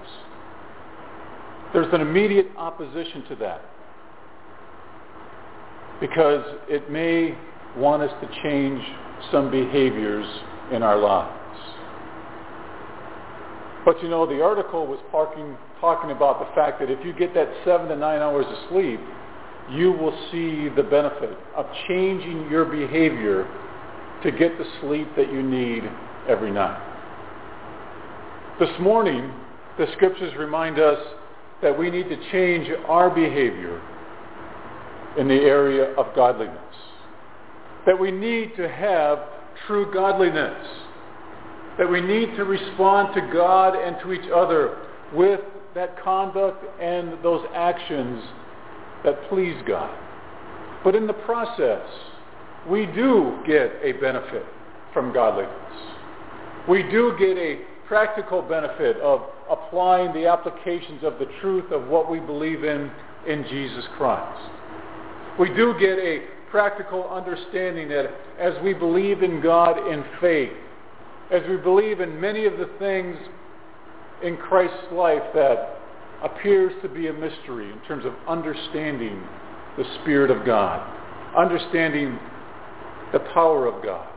There's 1.73 1.93
an 1.93 2.01
immediate 2.01 2.49
opposition 2.57 3.25
to 3.29 3.37
that 3.37 3.63
because 6.01 6.45
it 6.69 6.91
may 6.91 7.37
want 7.77 8.03
us 8.03 8.13
to 8.21 8.43
change 8.43 8.83
some 9.33 9.51
behaviors 9.51 10.27
in 10.73 10.83
our 10.83 10.99
lives. 10.99 11.35
But 13.85 14.03
you 14.03 14.09
know, 14.09 14.27
the 14.27 14.43
article 14.43 14.87
was 14.87 14.99
parking, 15.11 15.57
talking 15.81 16.11
about 16.11 16.41
the 16.41 16.55
fact 16.55 16.81
that 16.81 16.91
if 16.91 17.05
you 17.05 17.13
get 17.13 17.35
that 17.35 17.49
seven 17.65 17.89
to 17.89 17.97
nine 17.97 18.21
hours 18.21 18.47
of 18.49 18.69
sleep, 18.71 19.01
you 19.71 19.93
will 19.93 20.17
see 20.31 20.69
the 20.69 20.83
benefit 20.83 21.37
of 21.57 21.67
changing 21.89 22.49
your 22.51 22.65
behavior 22.65 23.47
to 24.23 24.31
get 24.31 24.57
the 24.59 24.65
sleep 24.81 25.09
that 25.17 25.33
you 25.33 25.43
need 25.43 25.85
every 26.29 26.51
night. 26.51 26.88
This 28.61 28.81
morning, 28.81 29.31
the 29.79 29.87
scriptures 29.93 30.35
remind 30.37 30.81
us 30.81 30.99
that 31.63 31.79
we 31.79 31.93
need 31.93 32.09
to 32.09 32.17
change 32.33 32.69
our 32.89 33.09
behavior 33.09 33.81
in 35.17 35.29
the 35.29 35.35
area 35.35 35.95
of 35.95 36.13
godliness. 36.17 36.75
That 37.87 37.97
we 37.97 38.11
need 38.11 38.57
to 38.57 38.69
have 38.69 39.21
true 39.69 39.93
godliness. 39.95 40.67
That 41.79 41.89
we 41.89 42.01
need 42.01 42.35
to 42.35 42.45
respond 42.45 43.15
to 43.15 43.21
God 43.33 43.77
and 43.77 43.97
to 44.03 44.13
each 44.13 44.29
other 44.35 44.77
with 45.15 45.39
that 45.77 46.03
conduct 46.03 46.65
and 46.83 47.13
those 47.23 47.47
actions 47.55 48.25
that 49.05 49.23
please 49.29 49.57
God. 49.69 49.97
But 50.83 50.97
in 50.97 51.07
the 51.07 51.13
process, 51.13 51.87
we 52.69 52.87
do 52.87 53.39
get 53.47 53.71
a 53.85 53.93
benefit 53.93 54.45
from 54.93 55.13
godliness. 55.13 55.53
We 56.69 56.83
do 56.83 57.15
get 57.21 57.39
a 57.39 57.68
practical 57.89 58.43
benefit 58.43 58.99
of 58.99 59.23
applying 59.51 60.13
the 60.13 60.27
applications 60.27 61.03
of 61.03 61.19
the 61.19 61.27
truth 61.41 61.73
of 61.73 61.89
what 61.89 62.11
we 62.11 62.21
believe 62.21 62.63
in 62.63 62.91
in 63.27 63.45
Jesus 63.49 63.85
Christ. 63.97 64.51
We 65.39 65.49
do 65.55 65.75
get 65.81 65.99
a 65.99 66.25
practical 66.51 67.09
understanding 67.09 67.89
that 67.89 68.11
as 68.39 68.55
we 68.63 68.75
believe 68.75 69.23
in 69.23 69.41
God 69.41 69.91
in 69.91 70.05
faith, 70.21 70.53
as 71.31 71.43
we 71.49 71.57
believe 71.57 72.01
in 72.01 72.21
many 72.21 72.45
of 72.47 72.59
the 72.59 72.71
things 72.79 73.17
in 74.23 74.37
Christ's 74.37 74.93
life 74.93 75.23
that 75.35 75.77
appears 76.23 76.73
to 76.83 76.89
be 76.89 77.07
a 77.09 77.13
mystery 77.13 77.71
in 77.71 77.79
terms 77.87 78.05
of 78.05 78.13
understanding 78.27 79.23
the 79.77 79.85
Spirit 80.03 80.31
of 80.31 80.45
God, 80.45 80.87
understanding 81.37 82.19
the 83.13 83.21
power 83.33 83.67
of 83.67 83.83
God, 83.83 84.09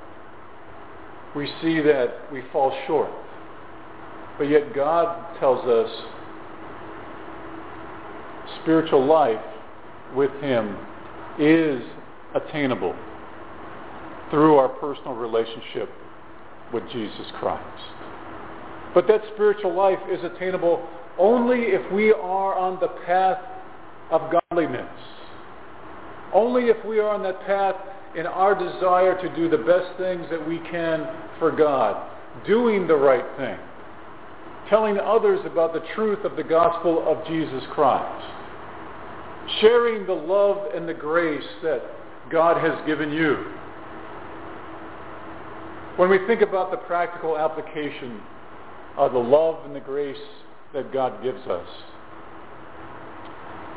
we 1.36 1.48
see 1.62 1.80
that 1.82 2.32
we 2.32 2.44
fall 2.52 2.76
short. 2.88 3.12
But 4.42 4.50
yet 4.50 4.74
God 4.74 5.38
tells 5.40 5.64
us 5.68 5.88
spiritual 8.64 9.06
life 9.06 9.40
with 10.16 10.32
him 10.42 10.76
is 11.38 11.80
attainable 12.34 12.96
through 14.32 14.56
our 14.56 14.70
personal 14.70 15.14
relationship 15.14 15.92
with 16.74 16.82
Jesus 16.92 17.28
Christ. 17.40 17.84
But 18.96 19.08
that 19.10 19.22
spiritual 19.36 19.76
life 19.76 20.00
is 20.12 20.24
attainable 20.24 20.90
only 21.20 21.60
if 21.60 21.92
we 21.92 22.12
are 22.12 22.58
on 22.58 22.80
the 22.80 22.88
path 23.06 23.38
of 24.10 24.22
godliness. 24.50 24.90
Only 26.34 26.64
if 26.64 26.84
we 26.84 26.98
are 26.98 27.10
on 27.10 27.22
that 27.22 27.42
path 27.42 27.76
in 28.18 28.26
our 28.26 28.56
desire 28.56 29.22
to 29.22 29.36
do 29.36 29.48
the 29.48 29.64
best 29.64 29.96
things 30.00 30.26
that 30.32 30.50
we 30.50 30.58
can 30.72 31.08
for 31.38 31.52
God, 31.52 32.10
doing 32.48 32.88
the 32.88 32.96
right 32.96 33.26
thing, 33.38 33.60
telling 34.72 34.98
others 34.98 35.42
about 35.46 35.74
the 35.74 35.84
truth 35.94 36.24
of 36.24 36.38
the 36.38 36.44
gospel 36.44 37.04
of 37.06 37.28
Jesus 37.28 37.62
Christ, 37.74 38.26
sharing 39.60 40.08
the 40.08 40.14
love 40.14 40.74
and 40.74 40.88
the 40.88 40.94
grace 40.94 41.44
that 41.62 41.82
God 42.32 42.56
has 42.58 42.88
given 42.88 43.12
you. 43.12 43.36
When 45.98 46.10
we 46.10 46.26
think 46.26 46.42
about 46.42 46.72
the 46.72 46.78
practical 46.78 47.38
application 47.38 48.22
of 48.96 49.12
the 49.12 49.20
love 49.20 49.66
and 49.66 49.76
the 49.76 49.82
grace 49.82 50.16
that 50.74 50.94
God 50.94 51.22
gives 51.22 51.46
us, 51.48 51.68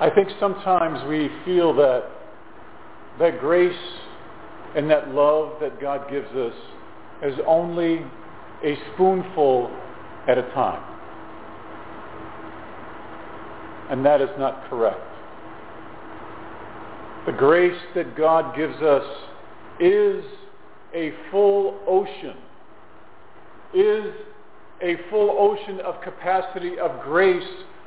I 0.01 0.11
think 0.15 0.29
sometimes 0.39 1.07
we 1.09 1.29
feel 1.45 1.75
that 1.75 2.05
that 3.19 3.41
grace 3.41 3.75
and 4.77 4.89
that 4.91 5.09
love 5.09 5.55
that 5.61 5.81
God 5.81 6.09
gives 6.09 6.31
us 6.37 6.55
is 7.25 7.39
only 7.49 8.05
a 8.63 8.79
spoonful 8.93 9.71
at 10.29 10.39
a 10.39 10.43
time. 10.53 10.83
And 13.91 14.05
that 14.05 14.21
is 14.21 14.31
not 14.39 14.69
correct. 14.71 15.01
The 17.27 17.33
grace 17.33 17.81
that 17.95 18.17
God 18.17 18.57
gives 18.57 18.81
us 18.83 19.05
is 19.81 20.25
a 20.95 21.13
full 21.31 21.79
ocean, 21.87 22.37
is 23.75 24.13
a 24.83 24.97
full 25.11 25.37
ocean 25.39 25.81
of 25.81 26.01
capacity, 26.03 26.79
of 26.79 27.03
grace, 27.03 27.43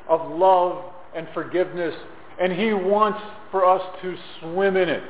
of 0.09 0.31
love, 0.31 0.83
and 1.15 1.27
forgiveness. 1.33 1.93
And 2.39 2.51
he 2.51 2.73
wants 2.73 3.19
for 3.51 3.65
us 3.65 3.81
to 4.01 4.15
swim 4.39 4.75
in 4.75 4.89
it. 4.89 5.03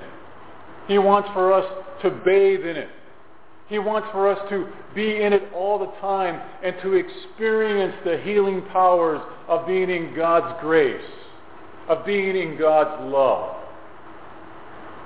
He 0.88 0.98
wants 0.98 1.30
for 1.34 1.54
us 1.54 1.66
to 2.02 2.10
bathe 2.10 2.66
in 2.66 2.78
it. 2.78 2.90
He 3.68 3.80
wants 3.80 4.08
for 4.12 4.30
us 4.30 4.40
to 4.50 4.68
be 4.96 5.22
in 5.22 5.34
it 5.34 5.52
all 5.54 5.78
the 5.78 5.92
time 6.00 6.42
and 6.64 6.76
to 6.82 6.94
experience 6.94 7.96
the 8.06 8.18
healing 8.20 8.64
powers 8.72 9.22
of 9.48 9.68
being 9.68 9.90
in 9.90 10.16
God's 10.16 10.60
grace, 10.62 11.04
of 11.90 12.06
being 12.06 12.36
in 12.36 12.58
God's 12.58 13.12
love. 13.12 13.58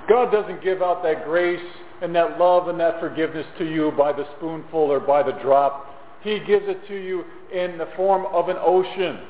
God 0.08 0.30
doesn't 0.30 0.62
give 0.62 0.80
out 0.80 1.02
that 1.02 1.24
grace 1.24 1.60
and 2.02 2.14
that 2.14 2.38
love 2.38 2.68
and 2.68 2.78
that 2.80 3.00
forgiveness 3.00 3.46
to 3.58 3.64
you 3.64 3.92
by 3.92 4.12
the 4.12 4.26
spoonful 4.36 4.78
or 4.78 5.00
by 5.00 5.22
the 5.22 5.32
drop. 5.42 5.88
He 6.22 6.38
gives 6.40 6.64
it 6.68 6.86
to 6.86 6.94
you 6.94 7.24
in 7.52 7.78
the 7.78 7.88
form 7.96 8.26
of 8.26 8.48
an 8.48 8.56
ocean. 8.60 9.20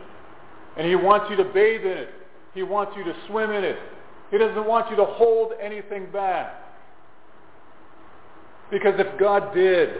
And 0.76 0.86
he 0.86 0.94
wants 0.94 1.26
you 1.30 1.36
to 1.36 1.44
bathe 1.44 1.82
in 1.82 1.98
it. 1.98 2.08
He 2.54 2.62
wants 2.62 2.92
you 2.96 3.04
to 3.04 3.14
swim 3.28 3.50
in 3.50 3.64
it. 3.64 3.78
He 4.30 4.38
doesn't 4.38 4.66
want 4.66 4.90
you 4.90 4.96
to 4.96 5.04
hold 5.04 5.52
anything 5.60 6.10
back. 6.10 6.61
Because 8.72 8.94
if 8.98 9.18
God 9.20 9.54
did, 9.54 9.90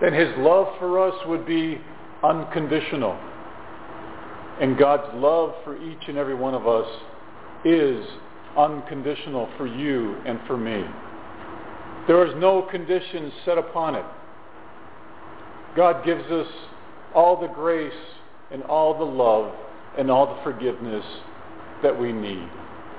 then 0.00 0.14
his 0.14 0.28
love 0.38 0.68
for 0.78 1.06
us 1.06 1.14
would 1.26 1.44
be 1.44 1.80
unconditional. 2.22 3.18
And 4.60 4.78
God's 4.78 5.12
love 5.16 5.52
for 5.64 5.76
each 5.82 5.98
and 6.06 6.16
every 6.16 6.36
one 6.36 6.54
of 6.54 6.68
us 6.68 6.88
is 7.64 8.06
unconditional 8.56 9.48
for 9.58 9.66
you 9.66 10.14
and 10.24 10.38
for 10.46 10.56
me. 10.56 10.84
There 12.06 12.24
is 12.24 12.34
no 12.36 12.62
conditions 12.62 13.32
set 13.44 13.58
upon 13.58 13.96
it. 13.96 14.04
God 15.76 16.04
gives 16.04 16.24
us 16.30 16.46
all 17.16 17.40
the 17.40 17.48
grace 17.48 17.92
and 18.52 18.62
all 18.62 18.96
the 18.96 19.04
love 19.04 19.52
and 19.98 20.08
all 20.08 20.36
the 20.36 20.42
forgiveness 20.44 21.04
that 21.82 21.98
we 21.98 22.12
need. 22.12 22.48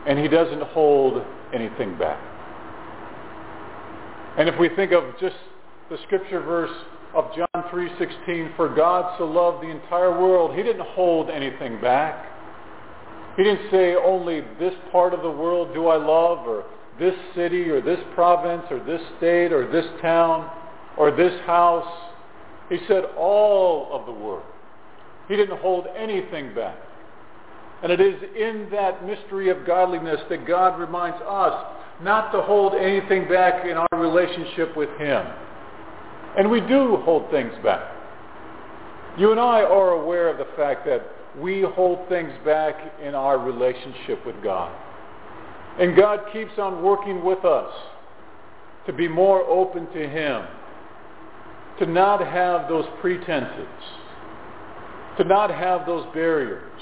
And 0.08 0.20
he 0.20 0.28
doesn't 0.28 0.62
hold 0.62 1.24
anything 1.54 1.98
back. 1.98 2.35
And 4.38 4.50
if 4.50 4.60
we 4.60 4.70
think 4.70 4.92
of 4.92 5.04
just 5.20 5.36
the 5.90 5.98
scripture 6.04 6.42
verse 6.42 6.72
of 7.14 7.34
John 7.36 7.64
3.16, 7.72 8.56
for 8.58 8.74
God 8.74 9.16
so 9.18 9.26
loved 9.26 9.64
the 9.64 9.70
entire 9.70 10.12
world, 10.12 10.56
he 10.56 10.64
didn't 10.64 10.86
hold 10.88 11.30
anything 11.30 11.80
back. 11.80 12.26
He 13.38 13.44
didn't 13.44 13.72
say 13.72 13.96
only 13.96 14.42
this 14.60 14.74
part 14.92 15.14
of 15.14 15.22
the 15.22 15.32
world 15.32 15.74
do 15.74 15.88
I 15.88 15.98
love, 15.98 16.48
or 16.48 16.66
this 17.00 17.16
city, 17.34 17.70
or 17.70 17.82
this 17.82 18.00
province, 18.14 18.64
or 18.72 18.80
this 18.80 19.02
state, 19.18 19.54
or 19.54 19.72
this 19.72 19.86
town, 20.02 20.50
or 20.98 21.12
this 21.12 21.40
house. 21.46 21.88
He 22.70 22.80
said 22.88 23.06
all 23.18 23.90
of 23.92 24.06
the 24.06 24.12
world. 24.12 24.44
He 25.28 25.36
didn't 25.36 25.60
hold 25.60 25.88
anything 25.98 26.54
back. 26.54 26.78
And 27.84 27.92
it 27.92 28.02
is 28.02 28.16
in 28.36 28.68
that 28.72 29.06
mystery 29.06 29.50
of 29.50 29.66
godliness 29.66 30.20
that 30.30 30.48
God 30.48 30.80
reminds 30.80 31.22
us 31.28 31.66
not 32.02 32.32
to 32.32 32.42
hold 32.42 32.74
anything 32.74 33.28
back 33.28 33.66
in 33.66 33.78
our 33.78 34.00
relationship 34.00 34.76
with 34.76 34.90
him. 34.98 35.26
And 36.38 36.50
we 36.50 36.60
do 36.62 36.98
hold 36.98 37.32
things 37.32 37.54
back. 37.64 37.92
You 39.18 39.32
and 39.32 39.40
I 39.40 39.62
are 39.62 39.92
aware 39.92 40.28
of 40.28 40.38
the 40.38 40.48
fact 40.58 40.86
that 40.86 41.02
we 41.40 41.62
hold 41.62 42.08
things 42.10 42.32
back 42.44 42.76
in 43.02 43.16
our 43.16 43.38
relationship 43.40 44.26
with 44.26 44.36
God. 44.44 44.74
And 45.80 45.96
God 45.96 46.22
keeps 46.32 46.58
on 46.58 46.84
working 46.84 47.24
with 47.24 47.44
us 47.46 47.74
to 48.86 48.94
be 48.94 49.08
more 49.08 49.42
open 49.44 49.88
to 49.94 50.08
him, 50.08 50.46
to 51.80 51.86
not 51.86 52.26
have 52.26 52.70
those 52.70 52.86
pretenses, 53.02 53.68
to 55.18 55.24
not 55.24 55.50
have 55.50 55.86
those 55.86 56.06
barriers, 56.14 56.82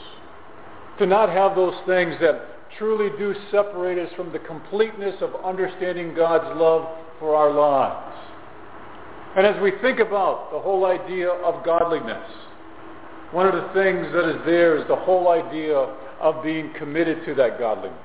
to 0.99 1.05
not 1.05 1.29
have 1.29 1.55
those 1.55 1.75
things 1.87 2.15
that 2.21 2.52
truly 2.77 3.09
do 3.17 3.33
separate 3.51 3.97
us 3.97 4.11
from 4.15 4.31
the 4.31 4.39
completeness 4.39 5.15
of 5.21 5.35
understanding 5.43 6.13
God's 6.13 6.59
love 6.59 6.87
for 7.19 7.35
our 7.35 7.51
lives. 7.51 8.17
And 9.35 9.47
as 9.47 9.61
we 9.61 9.71
think 9.81 9.99
about 9.99 10.51
the 10.51 10.59
whole 10.59 10.85
idea 10.85 11.29
of 11.29 11.65
godliness, 11.65 12.31
one 13.31 13.47
of 13.47 13.53
the 13.53 13.73
things 13.73 14.07
that 14.13 14.29
is 14.29 14.45
there 14.45 14.77
is 14.77 14.87
the 14.87 14.95
whole 14.95 15.29
idea 15.29 15.75
of 15.75 16.43
being 16.43 16.71
committed 16.77 17.25
to 17.25 17.33
that 17.35 17.57
godliness. 17.57 17.97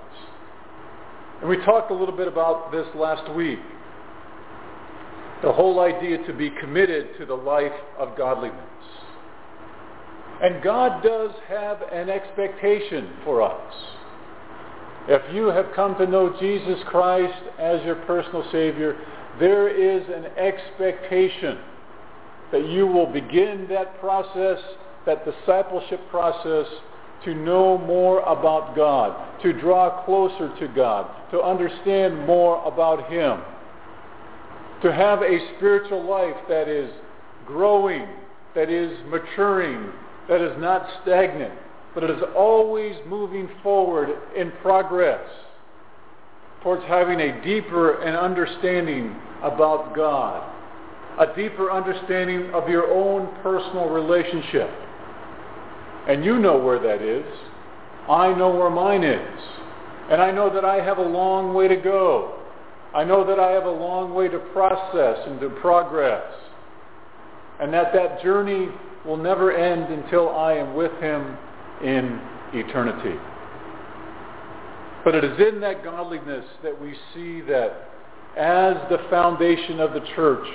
And 1.40 1.48
we 1.48 1.58
talked 1.58 1.90
a 1.90 1.94
little 1.94 2.16
bit 2.16 2.28
about 2.28 2.72
this 2.72 2.86
last 2.94 3.30
week. 3.34 3.60
The 5.42 5.52
whole 5.52 5.80
idea 5.80 6.26
to 6.26 6.32
be 6.32 6.50
committed 6.50 7.16
to 7.18 7.26
the 7.26 7.34
life 7.34 7.72
of 7.98 8.16
godliness. 8.16 8.58
And 10.42 10.62
God 10.62 11.02
does 11.02 11.30
have 11.48 11.82
an 11.92 12.08
expectation 12.08 13.10
for 13.24 13.42
us. 13.42 13.74
If 15.10 15.34
you 15.34 15.46
have 15.46 15.72
come 15.74 15.96
to 15.96 16.06
know 16.06 16.36
Jesus 16.38 16.78
Christ 16.86 17.42
as 17.58 17.82
your 17.82 17.96
personal 18.04 18.46
Savior, 18.52 18.94
there 19.40 19.68
is 19.68 20.06
an 20.08 20.26
expectation 20.36 21.58
that 22.52 22.68
you 22.68 22.86
will 22.86 23.06
begin 23.06 23.66
that 23.70 23.98
process, 24.00 24.58
that 25.06 25.24
discipleship 25.24 26.00
process, 26.10 26.66
to 27.24 27.34
know 27.34 27.78
more 27.78 28.20
about 28.20 28.76
God, 28.76 29.40
to 29.42 29.52
draw 29.54 30.04
closer 30.04 30.54
to 30.60 30.68
God, 30.68 31.10
to 31.30 31.40
understand 31.40 32.26
more 32.26 32.62
about 32.66 33.10
Him, 33.10 33.40
to 34.82 34.92
have 34.92 35.22
a 35.22 35.38
spiritual 35.56 36.04
life 36.04 36.36
that 36.50 36.68
is 36.68 36.90
growing, 37.46 38.06
that 38.54 38.68
is 38.68 38.96
maturing, 39.08 39.90
that 40.28 40.42
is 40.42 40.54
not 40.60 40.86
stagnant, 41.02 41.54
but 41.94 42.04
it 42.04 42.10
is 42.10 42.22
always 42.36 42.94
moving 43.06 43.48
forward 43.62 44.10
in 44.36 44.52
progress 44.62 45.20
towards 46.62 46.84
having 46.84 47.20
a 47.20 47.42
deeper 47.44 48.02
and 48.02 48.16
understanding 48.16 49.14
about 49.42 49.94
God, 49.94 50.42
a 51.18 51.34
deeper 51.34 51.70
understanding 51.70 52.50
of 52.52 52.68
your 52.68 52.92
own 52.92 53.28
personal 53.42 53.88
relationship. 53.88 54.70
And 56.08 56.24
you 56.24 56.38
know 56.38 56.58
where 56.58 56.78
that 56.78 57.02
is. 57.02 57.26
I 58.08 58.32
know 58.34 58.50
where 58.50 58.70
mine 58.70 59.04
is. 59.04 59.40
And 60.10 60.22
I 60.22 60.30
know 60.30 60.52
that 60.52 60.64
I 60.64 60.76
have 60.76 60.98
a 60.98 61.02
long 61.02 61.54
way 61.54 61.68
to 61.68 61.76
go. 61.76 62.38
I 62.94 63.04
know 63.04 63.26
that 63.26 63.38
I 63.38 63.50
have 63.50 63.66
a 63.66 63.70
long 63.70 64.14
way 64.14 64.28
to 64.28 64.38
process 64.38 65.18
and 65.26 65.38
to 65.40 65.50
progress. 65.60 66.24
And 67.60 67.72
that 67.74 67.92
that 67.92 68.22
journey 68.22 68.68
will 69.04 69.18
never 69.18 69.52
end 69.52 69.92
until 69.92 70.30
I 70.30 70.54
am 70.54 70.74
with 70.74 70.92
him 71.00 71.36
in 71.82 72.20
eternity. 72.52 73.18
But 75.04 75.14
it 75.14 75.24
is 75.24 75.38
in 75.40 75.60
that 75.60 75.84
godliness 75.84 76.44
that 76.62 76.80
we 76.80 76.94
see 77.14 77.40
that 77.42 77.88
as 78.36 78.76
the 78.90 78.98
foundation 79.10 79.80
of 79.80 79.92
the 79.92 80.02
church, 80.14 80.46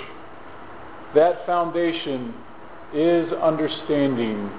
that 1.14 1.44
foundation 1.46 2.34
is 2.94 3.32
understanding 3.32 4.50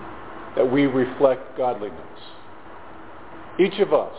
that 0.55 0.69
we 0.69 0.85
reflect 0.85 1.57
godliness. 1.57 1.99
Each 3.59 3.79
of 3.79 3.93
us 3.93 4.15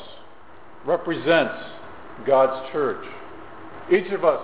represents 0.86 1.55
God's 2.26 2.72
church. 2.72 3.05
Each 3.92 4.11
of 4.12 4.24
us 4.24 4.40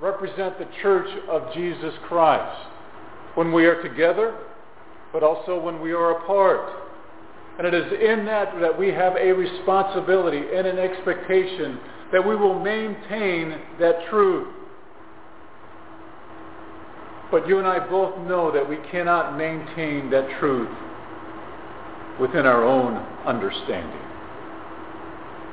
represent 0.00 0.58
the 0.58 0.68
church 0.82 1.08
of 1.28 1.52
Jesus 1.54 1.94
Christ 2.06 2.68
when 3.34 3.52
we 3.52 3.66
are 3.66 3.82
together, 3.82 4.36
but 5.12 5.22
also 5.22 5.60
when 5.60 5.80
we 5.80 5.92
are 5.92 6.22
apart. 6.22 6.85
And 7.58 7.66
it 7.66 7.74
is 7.74 7.92
in 7.92 8.26
that 8.26 8.60
that 8.60 8.78
we 8.78 8.88
have 8.88 9.16
a 9.16 9.32
responsibility 9.32 10.42
and 10.54 10.66
an 10.66 10.78
expectation 10.78 11.78
that 12.12 12.26
we 12.26 12.36
will 12.36 12.58
maintain 12.58 13.58
that 13.80 14.06
truth. 14.10 14.48
But 17.30 17.48
you 17.48 17.58
and 17.58 17.66
I 17.66 17.80
both 17.88 18.16
know 18.26 18.52
that 18.52 18.68
we 18.68 18.76
cannot 18.90 19.36
maintain 19.36 20.10
that 20.10 20.28
truth 20.38 20.70
within 22.20 22.46
our 22.46 22.64
own 22.64 22.96
understanding, 23.26 24.00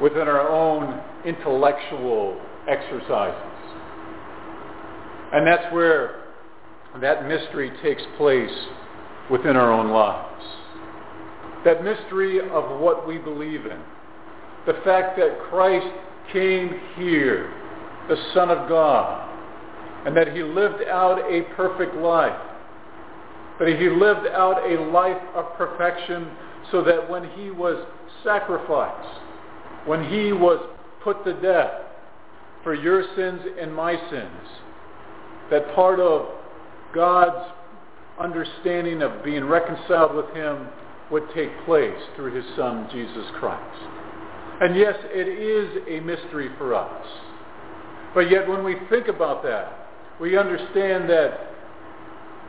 within 0.02 0.28
our 0.28 0.48
own 0.48 1.02
intellectual 1.26 2.40
exercises. 2.68 3.54
And 5.34 5.48
that's 5.48 5.74
where 5.74 6.24
that 7.02 7.28
mystery 7.28 7.72
takes 7.82 8.04
place 8.18 8.52
within 9.32 9.56
our 9.56 9.72
own 9.72 9.90
lives. 9.90 10.46
That 11.66 11.84
mystery 11.84 12.40
of 12.40 12.80
what 12.80 13.08
we 13.08 13.18
believe 13.18 13.66
in. 13.66 13.80
The 14.66 14.74
fact 14.84 15.18
that 15.18 15.40
Christ 15.50 15.88
came 16.32 16.80
here, 16.96 17.54
the 18.08 18.18
Son 18.34 18.50
of 18.50 18.70
God, 18.70 19.30
and 20.06 20.16
that 20.16 20.34
he 20.34 20.44
lived 20.44 20.84
out 20.90 21.20
a 21.20 21.44
perfect 21.56 21.96
life. 21.96 22.40
That 23.60 23.68
he 23.80 23.90
lived 23.90 24.28
out 24.28 24.70
a 24.70 24.82
life 24.92 25.22
of 25.36 25.54
perfection 25.58 26.32
so 26.72 26.84
that 26.84 27.10
when 27.10 27.30
he 27.32 27.52
was 27.52 27.86
sacrificed, 28.24 29.20
when 29.86 30.10
he 30.10 30.34
was 30.34 30.66
put 31.04 31.24
to 31.26 31.34
death 31.42 31.72
for 32.64 32.74
your 32.74 33.04
sins 33.16 33.42
and 33.60 33.74
my 33.74 33.96
sins, 34.10 34.50
that 35.52 35.74
part 35.76 36.00
of 36.00 36.28
God's 36.94 37.52
understanding 38.20 39.02
of 39.02 39.24
being 39.24 39.46
reconciled 39.46 40.16
with 40.16 40.30
him 40.34 40.68
would 41.14 41.24
take 41.36 41.52
place 41.66 41.96
through 42.16 42.34
his 42.34 42.44
son, 42.58 42.90
Jesus 42.92 43.26
Christ. 43.40 43.80
And 44.62 44.76
yes, 44.76 44.96
it 45.12 45.28
is 45.28 45.84
a 45.88 46.04
mystery 46.04 46.50
for 46.58 46.74
us. 46.74 47.06
But 48.16 48.32
yet 48.32 48.48
when 48.48 48.64
we 48.64 48.78
think 48.90 49.08
about 49.08 49.44
that, 49.44 49.90
we 50.20 50.36
understand 50.36 51.08
that 51.12 51.52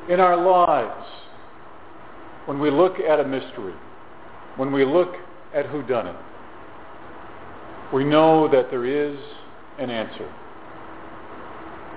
in 0.09 0.19
our 0.19 0.37
lives, 0.37 1.07
when 2.47 2.59
we 2.59 2.71
look 2.71 2.99
at 2.99 3.21
a 3.21 3.25
mystery, 3.25 3.75
when 4.57 4.73
we 4.73 4.87
look 4.87 5.15
at 5.55 5.67
who 5.67 5.83
done 5.83 6.07
it, 6.07 6.17
we 7.93 8.03
know 8.03 8.49
that 8.49 8.71
there 8.71 8.87
is 8.87 9.19
an 9.79 9.91
answer. 9.91 10.33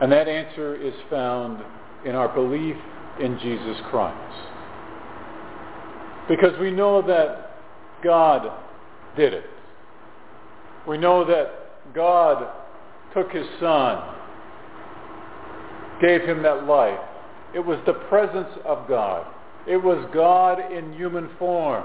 And 0.02 0.12
that 0.12 0.28
answer 0.28 0.76
is 0.76 0.94
found 1.10 1.64
in 2.06 2.14
our 2.14 2.28
belief 2.28 2.76
in 3.22 3.40
Jesus 3.40 3.78
Christ. 3.90 4.57
Because 6.28 6.58
we 6.60 6.72
know 6.72 7.02
that 7.02 7.52
God 8.04 8.52
did 9.16 9.34
it. 9.34 9.46
We 10.88 10.98
know 10.98 11.26
that 11.26 11.94
God 11.94 12.48
took 13.14 13.32
his 13.32 13.46
son, 13.60 14.16
gave 16.02 16.22
him 16.22 16.44
that 16.44 16.66
life. 16.66 17.00
It 17.56 17.60
was 17.60 17.80
the 17.86 17.94
presence 17.94 18.50
of 18.66 18.88
God. 18.88 19.26
It 19.68 19.78
was 19.78 20.06
God 20.14 20.72
in 20.72 20.94
human 20.94 21.30
form. 21.40 21.84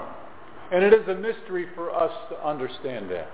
And 0.71 0.83
it 0.83 0.93
is 0.93 1.07
a 1.07 1.15
mystery 1.15 1.67
for 1.75 1.93
us 1.93 2.11
to 2.29 2.47
understand 2.47 3.09
that. 3.11 3.29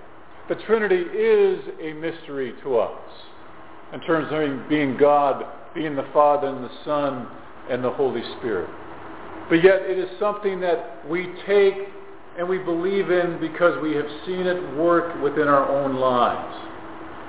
The 0.47 0.55
Trinity 0.55 1.01
is 1.01 1.64
a 1.80 1.93
mystery 1.93 2.53
to 2.64 2.80
us 2.80 2.99
in 3.93 4.01
terms 4.01 4.28
of 4.32 4.70
being 4.70 4.97
God, 4.97 5.45
being 5.76 5.95
the 5.95 6.07
Father 6.14 6.47
and 6.47 6.64
the 6.64 6.72
Son 6.84 7.28
and 7.70 7.84
the 7.84 7.91
Holy 7.91 8.24
Spirit. 8.38 8.70
But 9.50 9.64
yet 9.64 9.82
it 9.82 9.97
is 9.97 10.10
something 10.20 10.60
that 10.62 11.08
we 11.10 11.28
take 11.47 11.76
and 12.38 12.47
we 12.47 12.60
believe 12.60 13.10
in 13.10 13.39
because 13.41 13.82
we 13.82 13.95
have 13.95 14.06
seen 14.26 14.45
it 14.45 14.78
work 14.78 15.22
within 15.22 15.47
our 15.47 15.68
own 15.68 15.95
lives. 15.95 16.56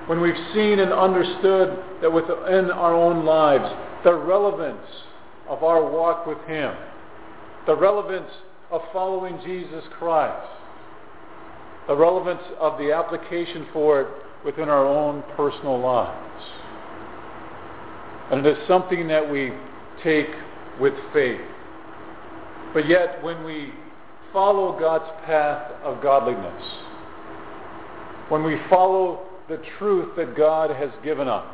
When 0.06 0.20
we've 0.20 0.34
seen 0.54 0.78
and 0.78 0.92
understood 0.92 1.82
that 2.02 2.12
within 2.12 2.70
our 2.70 2.94
own 2.94 3.24
lives, 3.24 3.64
the 4.04 4.14
relevance 4.14 4.86
of 5.48 5.64
our 5.64 5.84
walk 5.84 6.26
with 6.26 6.38
Him, 6.46 6.74
the 7.66 7.76
relevance 7.76 8.30
of 8.70 8.82
following 8.92 9.40
Jesus 9.44 9.84
Christ, 9.98 10.48
the 11.88 11.96
relevance 11.96 12.42
of 12.58 12.78
the 12.78 12.92
application 12.92 13.66
for 13.72 14.02
it 14.02 14.08
within 14.44 14.68
our 14.68 14.86
own 14.86 15.24
personal 15.36 15.80
lives. 15.80 16.44
And 18.30 18.46
it 18.46 18.58
is 18.58 18.68
something 18.68 19.08
that 19.08 19.28
we 19.28 19.52
take 20.04 20.28
with 20.80 20.94
faith. 21.12 21.40
But 22.72 22.88
yet, 22.88 23.22
when 23.22 23.44
we 23.44 23.72
follow 24.32 24.78
God's 24.78 25.10
path 25.26 25.72
of 25.82 26.02
godliness, 26.02 26.62
when 28.28 28.44
we 28.44 28.56
follow 28.68 29.26
the 29.48 29.60
truth 29.78 30.14
that 30.16 30.36
God 30.36 30.70
has 30.70 30.90
given 31.02 31.26
us, 31.26 31.44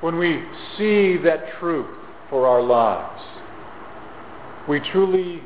when 0.00 0.18
we 0.18 0.42
see 0.76 1.16
that 1.18 1.44
truth 1.60 1.86
for 2.28 2.46
our 2.46 2.62
lives, 2.62 3.22
we 4.68 4.80
truly 4.92 5.42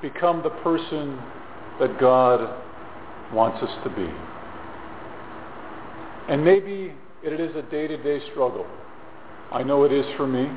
become 0.00 0.42
the 0.42 0.50
person 0.50 1.18
that 1.80 1.98
God 1.98 2.62
wants 3.32 3.62
us 3.62 3.70
to 3.82 3.90
be. 3.90 4.08
And 6.28 6.44
maybe 6.44 6.92
it 7.22 7.40
is 7.40 7.54
a 7.56 7.62
day-to-day 7.62 8.20
struggle. 8.30 8.66
I 9.50 9.62
know 9.62 9.84
it 9.84 9.92
is 9.92 10.06
for 10.16 10.26
me. 10.26 10.48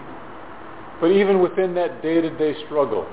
But 1.00 1.08
even 1.08 1.42
within 1.42 1.76
that 1.76 2.02
day-to-day 2.02 2.66
struggle, 2.66 3.08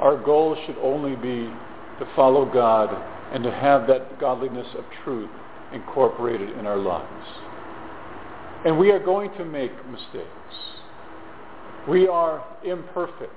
our 0.00 0.16
goal 0.16 0.56
should 0.66 0.76
only 0.78 1.16
be 1.16 1.50
to 1.98 2.08
follow 2.14 2.44
God 2.44 2.90
and 3.32 3.42
to 3.44 3.50
have 3.50 3.86
that 3.86 4.18
godliness 4.20 4.66
of 4.76 4.84
truth 5.04 5.30
incorporated 5.72 6.50
in 6.58 6.66
our 6.66 6.76
lives. 6.76 7.26
And 8.64 8.78
we 8.78 8.90
are 8.90 8.98
going 8.98 9.32
to 9.34 9.44
make 9.44 9.72
mistakes. 9.88 10.26
We 11.88 12.08
are 12.08 12.44
imperfect. 12.64 13.32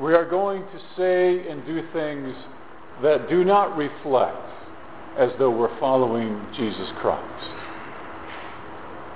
We 0.00 0.14
are 0.14 0.28
going 0.28 0.62
to 0.62 0.80
say 0.96 1.48
and 1.48 1.64
do 1.66 1.82
things 1.92 2.34
that 3.02 3.28
do 3.28 3.44
not 3.44 3.76
reflect 3.76 4.36
as 5.18 5.30
though 5.38 5.50
we're 5.50 5.78
following 5.80 6.40
Jesus 6.56 6.88
Christ. 7.00 7.50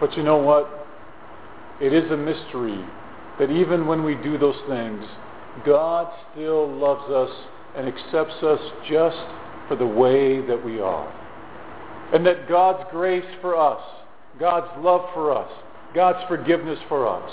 But 0.00 0.16
you 0.16 0.24
know 0.24 0.38
what? 0.38 0.86
It 1.80 1.92
is 1.92 2.10
a 2.10 2.16
mystery 2.16 2.84
that 3.38 3.50
even 3.50 3.86
when 3.86 4.04
we 4.04 4.14
do 4.16 4.38
those 4.38 4.60
things, 4.68 5.04
God 5.64 6.12
still 6.32 6.68
loves 6.68 7.10
us 7.10 7.30
and 7.76 7.88
accepts 7.88 8.42
us 8.42 8.60
just 8.88 9.16
for 9.68 9.76
the 9.76 9.86
way 9.86 10.40
that 10.46 10.64
we 10.64 10.80
are. 10.80 11.12
And 12.12 12.24
that 12.26 12.48
God's 12.48 12.84
grace 12.90 13.24
for 13.40 13.56
us, 13.56 13.82
God's 14.38 14.68
love 14.84 15.02
for 15.14 15.36
us, 15.36 15.50
God's 15.94 16.26
forgiveness 16.28 16.78
for 16.88 17.08
us 17.08 17.30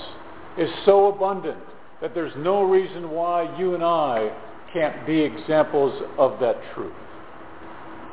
is 0.57 0.69
so 0.85 1.13
abundant 1.13 1.57
that 2.01 2.13
there's 2.13 2.33
no 2.37 2.63
reason 2.63 3.11
why 3.11 3.57
you 3.57 3.75
and 3.75 3.83
I 3.83 4.31
can't 4.73 5.05
be 5.05 5.19
examples 5.19 6.01
of 6.17 6.39
that 6.39 6.57
truth. 6.73 6.93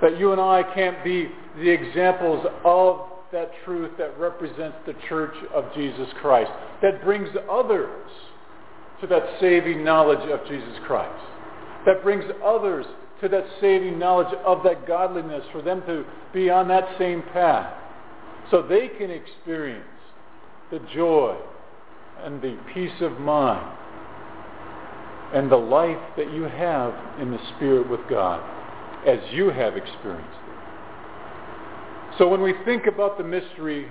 That 0.02 0.18
you 0.18 0.32
and 0.32 0.40
I 0.40 0.62
can't 0.74 1.02
be 1.02 1.30
the 1.56 1.68
examples 1.68 2.46
of 2.64 3.00
that 3.32 3.50
truth 3.64 3.90
that 3.98 4.18
represents 4.18 4.76
the 4.86 4.94
church 5.08 5.34
of 5.54 5.72
Jesus 5.74 6.08
Christ, 6.20 6.50
that 6.82 7.02
brings 7.04 7.28
others 7.50 8.10
to 9.00 9.06
that 9.06 9.22
saving 9.40 9.84
knowledge 9.84 10.28
of 10.30 10.46
Jesus 10.48 10.78
Christ, 10.86 11.24
that 11.86 12.02
brings 12.02 12.24
others 12.44 12.86
to 13.20 13.28
that 13.28 13.44
saving 13.60 13.98
knowledge 13.98 14.32
of 14.44 14.62
that 14.64 14.86
godliness 14.86 15.44
for 15.52 15.62
them 15.62 15.82
to 15.86 16.04
be 16.32 16.50
on 16.50 16.68
that 16.68 16.88
same 16.98 17.22
path 17.32 17.74
so 18.50 18.62
they 18.62 18.88
can 18.88 19.10
experience 19.10 19.84
the 20.70 20.80
joy 20.94 21.36
and 22.22 22.40
the 22.40 22.56
peace 22.74 23.00
of 23.00 23.18
mind 23.20 23.76
and 25.34 25.50
the 25.50 25.56
life 25.56 25.98
that 26.16 26.32
you 26.32 26.42
have 26.42 26.94
in 27.20 27.30
the 27.30 27.38
Spirit 27.56 27.88
with 27.88 28.00
God 28.08 28.42
as 29.06 29.18
you 29.32 29.50
have 29.50 29.76
experienced. 29.76 30.47
So 32.16 32.28
when 32.28 32.40
we 32.40 32.54
think 32.64 32.86
about 32.86 33.18
the 33.18 33.24
mystery 33.24 33.88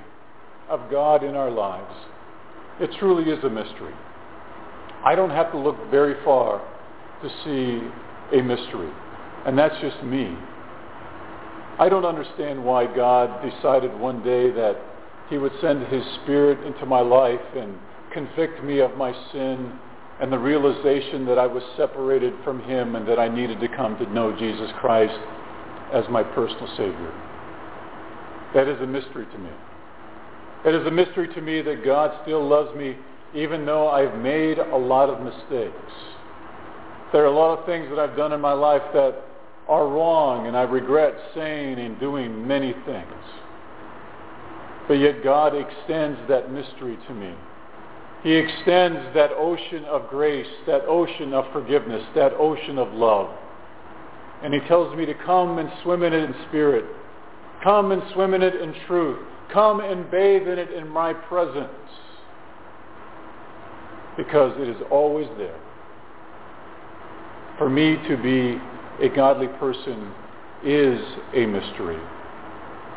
of 0.70 0.90
God 0.90 1.24
in 1.24 1.36
our 1.36 1.52
lives, 1.52 1.94
it 2.80 2.90
truly 3.00 3.32
is 3.32 3.44
a 3.44 3.50
mystery. 3.50 3.94
I 5.06 5.16
don't 5.16 5.30
have 5.30 5.52
to 5.52 5.58
look 5.58 5.78
very 5.92 6.16
far 6.24 6.62
to 7.22 7.30
see 7.44 8.38
a 8.38 8.42
mystery. 8.42 8.90
And 9.46 9.58
that's 9.58 9.80
just 9.82 10.04
me. 10.04 10.36
I 11.80 11.90
don't 11.90 12.06
understand 12.06 12.64
why 12.64 12.94
God 12.94 13.42
decided 13.48 13.98
one 13.98 14.24
day 14.24 14.52
that 14.52 14.76
he 15.30 15.38
would 15.38 15.54
send 15.62 15.86
his 15.88 16.04
spirit 16.24 16.66
into 16.66 16.86
my 16.86 17.02
life 17.02 17.40
and 17.56 17.78
convict 18.12 18.64
me 18.64 18.80
of 18.80 18.96
my 18.98 19.14
sin 19.32 19.72
and 20.20 20.32
the 20.32 20.40
realization 20.40 21.26
that 21.26 21.38
I 21.38 21.46
was 21.46 21.62
separated 21.78 22.34
from 22.44 22.62
him 22.64 22.96
and 22.96 23.08
that 23.08 23.20
I 23.20 23.28
needed 23.28 23.60
to 23.60 23.68
come 23.68 23.98
to 24.00 24.12
know 24.12 24.36
Jesus 24.38 24.72
It 28.56 28.68
is 28.68 28.82
a 28.82 28.88
mystery 30.92 31.28
to 31.28 31.42
me 31.42 31.62
that 31.62 31.86
God 31.86 32.20
still 32.24 32.48
loves 32.48 32.76
me 32.78 32.96
even 33.34 33.66
though 33.66 33.90
I've 33.90 34.18
made 34.20 34.58
a 34.58 34.78
lot 34.78 35.10
of 35.10 35.22
mistakes. 35.22 35.92
There 37.12 37.24
are 37.24 37.28
a 37.28 37.32
lot 37.32 37.58
of 37.58 37.66
things 37.66 37.90
that 37.90 38.00
I've 38.00 38.18
done 38.18 38.34
in 38.34 38.42
my 38.42 38.54
life 38.54 38.82
that 38.94 39.16
are 39.68 39.88
wrong 39.88 40.48
and 40.48 40.56
I 40.56 40.64
regret 40.64 41.14
saying 41.36 41.80
and 41.80 42.00
doing 42.00 42.48
many 42.48 42.74
things. 42.86 43.14
But 44.88 44.96
yet 44.96 45.24
God 45.24 45.54
extends 45.54 46.20
that 46.30 46.52
mystery 46.52 46.98
to 47.08 47.14
me. 47.14 47.34
He 48.24 48.34
extends 48.34 49.14
that 49.14 49.32
ocean 49.34 49.84
of 49.86 50.10
grace, 50.10 50.48
that 50.66 50.84
ocean 50.88 51.34
of 51.34 51.52
forgiveness, 51.52 52.04
that 52.16 52.34
ocean 52.34 52.78
of 52.78 52.94
love. 52.94 53.30
And 54.42 54.54
he 54.54 54.60
tells 54.62 54.96
me 54.96 55.06
to 55.06 55.14
come 55.14 55.60
and 55.60 55.70
swim 55.84 56.04
in 56.04 56.14
it 56.14 56.24
in 56.24 56.34
spirit. 56.48 56.86
Come 57.64 57.92
and 57.92 58.02
swim 58.14 58.34
in 58.34 58.42
it 58.42 58.56
in 58.56 58.74
truth. 58.86 59.20
Come 59.52 59.80
and 59.80 60.10
bathe 60.12 60.48
in 60.48 60.60
it 60.60 60.72
in 60.72 60.88
my 60.88 61.14
presence. 61.14 61.70
Because 64.16 64.54
it 64.60 64.68
is 64.68 64.82
always 64.92 65.28
there. 65.38 65.60
For 67.58 67.70
me 67.70 67.98
to 68.08 68.18
be 68.18 68.60
a 69.04 69.10
godly 69.10 69.48
person 69.60 70.12
is 70.64 71.00
a 71.34 71.46
mystery. 71.46 72.00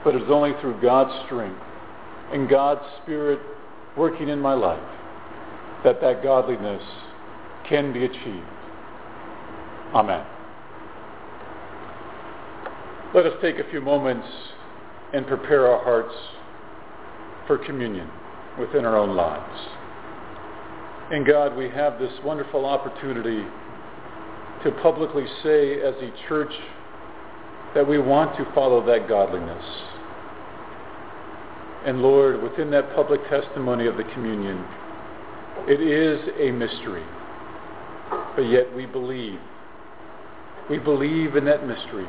But 0.04 0.14
it 0.14 0.22
is 0.22 0.30
only 0.30 0.52
through 0.60 0.80
God's 0.80 1.12
strength 1.26 1.60
and 2.32 2.48
God's 2.48 2.84
Spirit 3.02 3.40
working 3.96 4.28
in 4.28 4.38
my 4.38 4.54
life 4.54 4.80
that 5.84 6.00
that 6.00 6.22
godliness 6.22 6.82
can 7.68 7.92
be 7.92 8.04
achieved. 8.04 8.46
Amen. 9.94 10.24
Let 13.12 13.26
us 13.26 13.32
take 13.42 13.58
a 13.58 13.68
few 13.70 13.80
moments 13.80 14.26
and 15.12 15.26
prepare 15.26 15.66
our 15.66 15.82
hearts 15.82 16.14
for 17.48 17.58
communion 17.58 18.08
within 18.56 18.84
our 18.84 18.96
own 18.96 19.16
lives. 19.16 19.60
In 21.10 21.24
God, 21.24 21.56
we 21.56 21.68
have 21.70 21.98
this 21.98 22.12
wonderful 22.24 22.64
opportunity 22.64 23.44
to 24.62 24.70
publicly 24.80 25.24
say 25.42 25.80
as 25.80 25.94
a 25.96 26.12
church 26.28 26.52
that 27.74 27.86
we 27.86 27.98
want 27.98 28.36
to 28.36 28.46
follow 28.54 28.86
that 28.86 29.08
godliness. 29.08 29.64
And 31.84 32.02
Lord, 32.02 32.40
within 32.40 32.70
that 32.70 32.94
public 32.94 33.28
testimony 33.28 33.88
of 33.88 33.96
the 33.96 34.04
communion, 34.04 34.64
it 35.66 35.80
is 35.80 36.20
a 36.38 36.52
mystery, 36.52 37.04
but 38.36 38.42
yet 38.42 38.72
we 38.76 38.86
believe. 38.86 39.40
We 40.68 40.78
believe 40.78 41.34
in 41.34 41.44
that 41.46 41.66
mystery. 41.66 42.06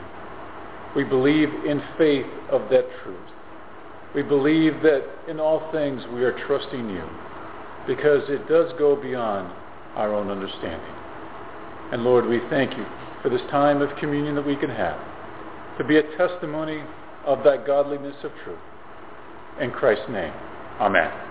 We 0.96 1.04
believe 1.04 1.50
in 1.66 1.82
faith 1.98 2.26
of 2.50 2.70
that 2.70 2.86
truth. 3.04 3.30
We 4.14 4.24
believe 4.24 4.82
that 4.84 5.04
in 5.30 5.40
all 5.40 5.72
things 5.72 6.02
we 6.14 6.24
are 6.24 6.38
trusting 6.46 6.90
you 6.90 7.04
because 7.88 8.24
it 8.28 8.48
does 8.48 8.72
go 8.78 8.96
beyond 8.96 9.52
our 9.96 10.14
own 10.14 10.30
understanding. 10.30 10.96
And 11.92 12.04
Lord, 12.04 12.26
we 12.26 12.40
thank 12.50 12.78
you 12.78 12.86
for 13.22 13.30
this 13.30 13.42
time 13.50 13.82
of 13.82 13.90
communion 13.98 14.36
that 14.36 14.46
we 14.46 14.56
can 14.56 14.70
have 14.70 15.00
to 15.78 15.84
be 15.84 15.98
a 15.98 16.18
testimony 16.18 16.84
of 17.26 17.44
that 17.44 17.66
godliness 17.66 18.16
of 18.24 18.32
truth. 18.44 18.60
In 19.60 19.72
Christ's 19.72 20.10
name, 20.10 20.34
amen. 20.80 21.31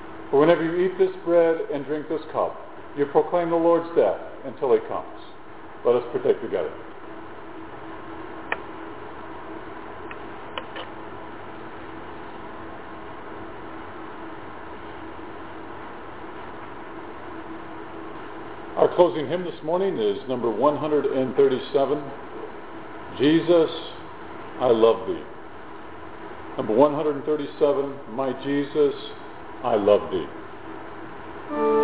For 0.31 0.39
whenever 0.39 0.63
you 0.63 0.85
eat 0.85 0.97
this 0.97 1.11
bread 1.25 1.57
and 1.73 1.85
drink 1.85 2.07
this 2.07 2.21
cup, 2.31 2.55
you 2.97 3.05
proclaim 3.07 3.49
the 3.49 3.55
Lord's 3.57 3.93
death 3.97 4.17
until 4.45 4.73
he 4.73 4.79
comes. 4.87 5.05
Let 5.85 5.97
us 5.97 6.03
partake 6.13 6.41
together. 6.41 6.71
Our 18.77 18.95
closing 18.95 19.27
hymn 19.27 19.43
this 19.43 19.61
morning 19.63 19.97
is 19.97 20.17
number 20.29 20.49
137, 20.49 22.03
Jesus, 23.19 23.69
I 24.59 24.67
Love 24.67 25.07
Thee. 25.07 25.21
Number 26.57 26.73
137, 26.73 28.15
My 28.15 28.31
Jesus, 28.43 28.95
I 29.63 29.75
love 29.75 30.11
thee. 30.11 31.80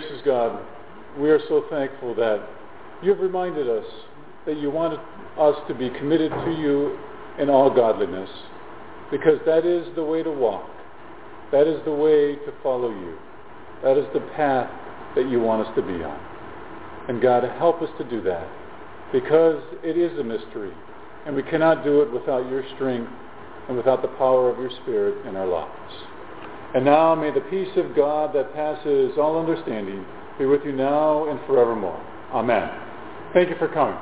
Gracious 0.00 0.22
God, 0.24 0.60
we 1.20 1.30
are 1.30 1.38
so 1.48 1.64
thankful 1.70 2.16
that 2.16 2.44
you've 3.00 3.20
reminded 3.20 3.68
us 3.68 3.84
that 4.44 4.58
you 4.58 4.68
want 4.68 4.98
us 5.38 5.54
to 5.68 5.74
be 5.74 5.88
committed 5.88 6.32
to 6.32 6.50
you 6.50 6.98
in 7.38 7.48
all 7.48 7.72
godliness, 7.72 8.28
because 9.12 9.38
that 9.46 9.64
is 9.64 9.86
the 9.94 10.02
way 10.02 10.20
to 10.20 10.32
walk. 10.32 10.68
That 11.52 11.68
is 11.68 11.80
the 11.84 11.92
way 11.92 12.34
to 12.34 12.52
follow 12.60 12.90
you. 12.90 13.16
That 13.84 13.96
is 13.96 14.04
the 14.12 14.18
path 14.34 14.68
that 15.14 15.30
you 15.30 15.38
want 15.38 15.64
us 15.64 15.72
to 15.76 15.82
be 15.82 16.02
on. 16.02 16.20
And 17.08 17.22
God, 17.22 17.44
help 17.56 17.80
us 17.80 17.90
to 17.98 18.10
do 18.10 18.20
that, 18.22 18.48
because 19.12 19.62
it 19.84 19.96
is 19.96 20.18
a 20.18 20.24
mystery, 20.24 20.72
and 21.24 21.36
we 21.36 21.44
cannot 21.44 21.84
do 21.84 22.00
it 22.00 22.12
without 22.12 22.50
your 22.50 22.64
strength 22.74 23.12
and 23.68 23.76
without 23.76 24.02
the 24.02 24.08
power 24.08 24.50
of 24.50 24.58
your 24.58 24.70
Spirit 24.82 25.24
in 25.24 25.36
our 25.36 25.46
lives. 25.46 25.94
And 26.74 26.84
now 26.84 27.14
may 27.14 27.30
the 27.30 27.40
peace 27.40 27.70
of 27.76 27.94
God 27.94 28.34
that 28.34 28.52
passes 28.52 29.16
all 29.16 29.38
understanding 29.38 30.04
be 30.38 30.46
with 30.46 30.64
you 30.64 30.72
now 30.72 31.30
and 31.30 31.38
forevermore. 31.46 32.00
Amen. 32.32 32.68
Thank 33.32 33.48
you 33.48 33.56
for 33.56 33.68
coming. 33.68 33.96